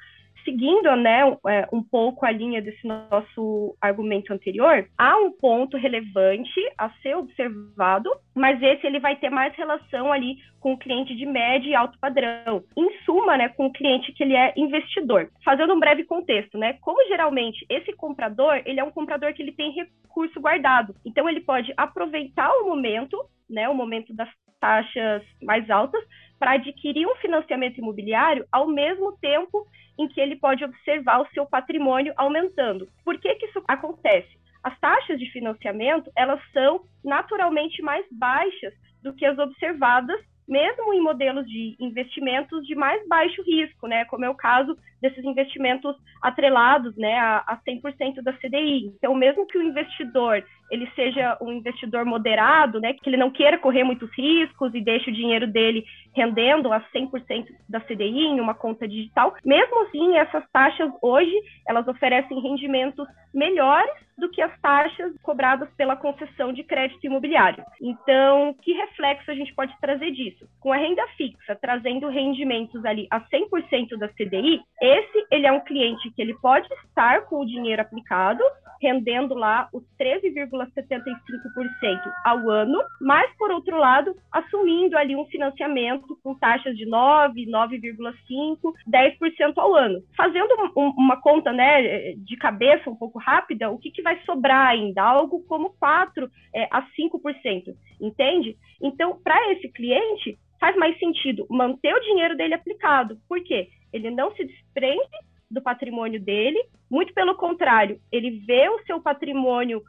seguindo 0.43 0.95
né, 0.95 1.21
é, 1.47 1.67
um 1.71 1.83
pouco 1.83 2.25
a 2.25 2.31
linha 2.31 2.61
desse 2.61 2.85
nosso 2.85 3.75
argumento 3.81 4.33
anterior, 4.33 4.87
há 4.97 5.17
um 5.17 5.31
ponto 5.31 5.77
relevante 5.77 6.59
a 6.77 6.89
ser 7.01 7.15
observado, 7.15 8.09
mas 8.35 8.61
esse 8.61 8.85
ele 8.85 8.99
vai 8.99 9.15
ter 9.15 9.29
mais 9.29 9.55
relação 9.55 10.11
ali 10.11 10.37
com 10.59 10.73
o 10.73 10.77
cliente 10.77 11.15
de 11.15 11.25
médio 11.25 11.69
e 11.69 11.75
alto 11.75 11.97
padrão. 11.99 12.63
Em 12.77 12.91
suma, 13.03 13.37
né, 13.37 13.49
com 13.49 13.65
o 13.65 13.73
cliente 13.73 14.13
que 14.13 14.23
ele 14.23 14.35
é 14.35 14.53
investidor. 14.55 15.29
Fazendo 15.43 15.73
um 15.73 15.79
breve 15.79 16.03
contexto, 16.03 16.57
né, 16.57 16.73
como 16.81 17.07
geralmente 17.07 17.65
esse 17.69 17.93
comprador, 17.93 18.61
ele 18.65 18.79
é 18.79 18.83
um 18.83 18.91
comprador 18.91 19.33
que 19.33 19.41
ele 19.41 19.51
tem 19.51 19.71
recurso 19.71 20.39
guardado. 20.39 20.95
Então 21.05 21.27
ele 21.27 21.41
pode 21.41 21.73
aproveitar 21.75 22.51
o 22.57 22.65
momento, 22.65 23.17
né, 23.49 23.67
o 23.67 23.75
momento 23.75 24.13
das 24.13 24.29
taxas 24.61 25.23
mais 25.41 25.69
altas 25.69 26.01
para 26.39 26.53
adquirir 26.53 27.05
um 27.05 27.15
financiamento 27.15 27.79
imobiliário 27.79 28.45
ao 28.51 28.67
mesmo 28.67 29.17
tempo 29.17 29.67
em 29.99 30.07
que 30.07 30.21
ele 30.21 30.37
pode 30.37 30.63
observar 30.63 31.21
o 31.21 31.27
seu 31.33 31.45
patrimônio 31.45 32.13
aumentando. 32.15 32.87
Por 33.03 33.19
que, 33.19 33.35
que 33.35 33.47
isso 33.47 33.61
acontece? 33.67 34.39
As 34.63 34.79
taxas 34.79 35.19
de 35.19 35.29
financiamento, 35.31 36.09
elas 36.15 36.39
são 36.53 36.85
naturalmente 37.03 37.81
mais 37.81 38.05
baixas 38.11 38.73
do 39.03 39.13
que 39.13 39.25
as 39.25 39.37
observadas 39.37 40.19
mesmo 40.51 40.93
em 40.93 40.99
modelos 40.99 41.47
de 41.47 41.77
investimentos 41.79 42.67
de 42.67 42.75
mais 42.75 43.07
baixo 43.07 43.41
risco, 43.41 43.87
né, 43.87 44.03
como 44.05 44.25
é 44.25 44.29
o 44.29 44.35
caso 44.35 44.77
desses 45.01 45.23
investimentos 45.23 45.95
atrelados, 46.21 46.93
né, 46.97 47.17
a, 47.17 47.37
a 47.47 47.57
100% 47.65 48.21
da 48.21 48.33
CDI. 48.33 48.93
Então, 48.97 49.15
mesmo 49.15 49.47
que 49.47 49.57
o 49.57 49.63
investidor 49.63 50.43
ele 50.69 50.89
seja 50.93 51.37
um 51.41 51.53
investidor 51.53 52.05
moderado, 52.05 52.81
né, 52.81 52.93
que 52.93 53.09
ele 53.09 53.15
não 53.15 53.31
queira 53.31 53.57
correr 53.57 53.85
muitos 53.85 54.09
riscos 54.13 54.75
e 54.75 54.81
deixe 54.81 55.09
o 55.09 55.13
dinheiro 55.13 55.47
dele 55.47 55.85
rendendo 56.13 56.71
a 56.71 56.81
100% 56.93 57.47
da 57.67 57.79
CDI 57.79 58.25
em 58.25 58.39
uma 58.39 58.53
conta 58.53 58.87
digital, 58.87 59.33
mesmo 59.45 59.83
assim, 59.83 60.17
essas 60.17 60.43
taxas 60.51 60.91
hoje, 61.01 61.33
elas 61.67 61.87
oferecem 61.87 62.41
rendimentos 62.41 63.07
melhores 63.33 63.93
do 64.17 64.29
que 64.29 64.41
as 64.41 64.51
taxas 64.61 65.13
cobradas 65.23 65.67
pela 65.75 65.95
concessão 65.95 66.53
de 66.53 66.63
crédito 66.63 67.03
imobiliário. 67.03 67.63
Então, 67.81 68.53
que 68.61 68.73
reflexo 68.73 69.31
a 69.31 69.33
gente 69.33 69.53
pode 69.55 69.73
trazer 69.81 70.11
disso? 70.11 70.47
Com 70.59 70.71
a 70.71 70.77
renda 70.77 71.05
fixa 71.17 71.57
trazendo 71.59 72.07
rendimentos 72.07 72.85
ali 72.85 73.07
a 73.09 73.19
100% 73.21 73.97
da 73.97 74.09
CDI, 74.09 74.61
esse 74.79 75.25
ele 75.31 75.47
é 75.47 75.51
um 75.51 75.61
cliente 75.61 76.11
que 76.11 76.21
ele 76.21 76.35
pode 76.35 76.67
estar 76.85 77.21
com 77.21 77.39
o 77.39 77.45
dinheiro 77.45 77.81
aplicado, 77.81 78.43
rendendo 78.81 79.33
lá 79.33 79.69
os 79.73 79.83
13,75% 79.99 82.13
ao 82.25 82.49
ano, 82.49 82.79
mas 82.99 83.31
por 83.37 83.51
outro 83.51 83.77
lado, 83.77 84.15
assumindo 84.31 84.97
ali 84.97 85.15
um 85.15 85.25
financiamento 85.25 86.00
com 86.23 86.35
taxas 86.35 86.75
de 86.75 86.85
9, 86.85 87.45
9,5, 87.45 88.73
10% 88.87 89.53
ao 89.57 89.75
ano. 89.75 90.03
Fazendo 90.15 90.53
um, 90.75 90.89
uma 90.97 91.19
conta, 91.19 91.51
né, 91.51 92.13
de 92.13 92.35
cabeça 92.37 92.89
um 92.89 92.95
pouco 92.95 93.19
rápida, 93.19 93.69
o 93.69 93.77
que, 93.77 93.91
que 93.91 94.01
vai 94.01 94.19
sobrar 94.25 94.67
ainda? 94.67 95.01
Algo 95.01 95.43
como 95.43 95.71
4 95.79 96.29
é, 96.53 96.67
a 96.71 96.81
5%, 96.81 97.73
entende? 97.99 98.57
Então, 98.81 99.19
para 99.23 99.51
esse 99.53 99.69
cliente, 99.69 100.37
faz 100.59 100.75
mais 100.75 100.97
sentido 100.99 101.45
manter 101.49 101.93
o 101.93 102.01
dinheiro 102.01 102.37
dele 102.37 102.53
aplicado. 102.53 103.17
Por 103.27 103.43
quê? 103.43 103.69
Ele 103.91 104.09
não 104.11 104.33
se 104.35 104.45
desprende 104.45 105.31
do 105.49 105.61
patrimônio 105.61 106.19
dele, 106.19 106.63
muito 106.89 107.13
pelo 107.13 107.35
contrário, 107.35 107.99
ele 108.11 108.41
vê 108.45 108.69
o 108.69 108.81
seu 108.85 109.01
patrimônio, 109.01 109.83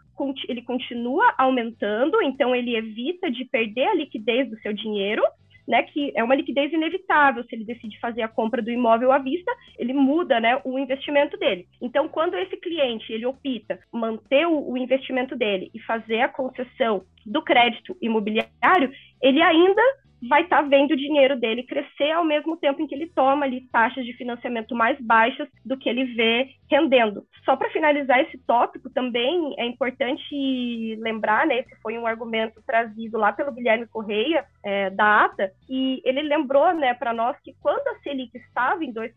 ele 0.48 0.62
continua 0.62 1.33
aumentando, 1.38 2.20
então 2.22 2.55
ele 2.55 2.77
evita 2.77 3.31
de 3.31 3.44
perder 3.44 3.88
a 3.88 3.94
liquidez 3.94 4.51
do 4.51 4.59
seu 4.59 4.72
dinheiro, 4.72 5.22
né, 5.66 5.83
que 5.85 6.12
é 6.14 6.22
uma 6.22 6.35
liquidez 6.35 6.72
inevitável, 6.72 7.44
se 7.44 7.55
ele 7.55 7.64
decide 7.64 7.98
fazer 8.01 8.22
a 8.22 8.29
compra 8.29 8.62
do 8.62 8.70
imóvel 8.70 9.12
à 9.12 9.18
vista, 9.18 9.51
ele 9.79 9.92
muda, 9.92 10.40
né, 10.40 10.61
o 10.64 10.79
investimento 10.79 11.37
dele. 11.37 11.66
Então, 11.81 12.09
quando 12.09 12.37
esse 12.37 12.57
cliente, 12.57 13.12
ele 13.12 13.27
opta 13.27 13.79
manter 13.92 14.46
o, 14.46 14.70
o 14.70 14.77
investimento 14.77 15.37
dele 15.37 15.70
e 15.75 15.81
fazer 15.81 16.20
a 16.20 16.29
concessão 16.29 17.05
do 17.25 17.42
crédito 17.42 17.96
imobiliário, 18.01 18.92
ele 19.20 19.40
ainda 19.40 19.83
vai 20.29 20.43
estar 20.43 20.63
tá 20.63 20.69
vendo 20.69 20.93
o 20.93 20.97
dinheiro 20.97 21.39
dele 21.39 21.65
crescer 21.65 22.13
ao 22.13 22.25
mesmo 22.25 22.57
tempo 22.57 22.81
em 22.81 22.87
que 22.87 22.95
ele 22.95 23.09
toma 23.09 23.45
ali 23.45 23.69
taxas 23.73 24.05
de 24.05 24.13
financiamento 24.15 24.75
mais 24.75 25.01
baixas 25.01 25.49
do 25.65 25.77
que 25.77 25.89
ele 25.89 26.05
vê 26.15 26.49
rendendo. 26.71 27.25
Só 27.45 27.57
para 27.57 27.71
finalizar 27.71 28.21
esse 28.21 28.39
tópico, 28.47 28.89
também 28.91 29.55
é 29.59 29.67
importante 29.67 30.97
lembrar, 31.01 31.47
né, 31.47 31.59
esse 31.59 31.75
foi 31.83 31.99
um 31.99 32.07
argumento 32.07 32.63
trazido 32.67 33.19
lá 33.19 33.33
pelo 33.33 33.53
Guilherme 33.53 33.87
Correia, 33.87 34.45
é, 34.65 34.91
da 34.91 35.25
ATA, 35.25 35.51
que 35.67 36.01
ele 36.05 36.23
lembrou 36.23 36.73
né, 36.73 36.95
para 36.95 37.13
nós 37.13 37.37
que 37.41 37.55
quando 37.61 37.87
a 37.89 37.99
Selic 38.01 38.37
estava 38.37 38.85
em 38.85 38.93
2%, 38.93 39.11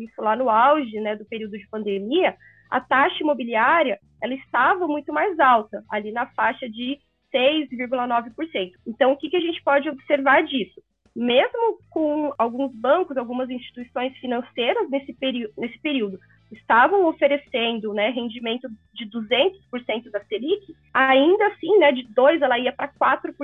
isso 0.00 0.22
lá 0.22 0.36
no 0.36 0.48
auge 0.48 1.00
né, 1.00 1.16
do 1.16 1.24
período 1.24 1.58
de 1.58 1.68
pandemia, 1.68 2.36
a 2.70 2.80
taxa 2.80 3.22
imobiliária 3.22 3.98
ela 4.22 4.34
estava 4.34 4.86
muito 4.86 5.12
mais 5.12 5.38
alta, 5.38 5.82
ali 5.90 6.12
na 6.12 6.26
faixa 6.26 6.68
de 6.68 6.98
6,9%. 7.34 8.72
Então, 8.86 9.12
o 9.12 9.16
que, 9.16 9.28
que 9.30 9.36
a 9.36 9.40
gente 9.40 9.62
pode 9.62 9.88
observar 9.88 10.42
disso? 10.42 10.82
Mesmo 11.14 11.78
com 11.90 12.32
alguns 12.38 12.72
bancos, 12.74 13.16
algumas 13.16 13.50
instituições 13.50 14.16
financeiras 14.18 14.88
nesse, 14.88 15.16
nesse 15.56 15.78
período 15.80 16.18
estavam 16.52 17.06
oferecendo 17.06 17.92
né, 17.92 18.10
rendimento 18.10 18.68
de 18.94 19.06
200% 19.06 20.10
da 20.10 20.24
Selic, 20.24 20.74
ainda 20.94 21.46
assim, 21.48 21.78
né, 21.78 21.92
de 21.92 22.04
2% 22.14 22.40
ela 22.40 22.58
ia 22.58 22.72
para 22.72 22.88
4%, 22.88 23.34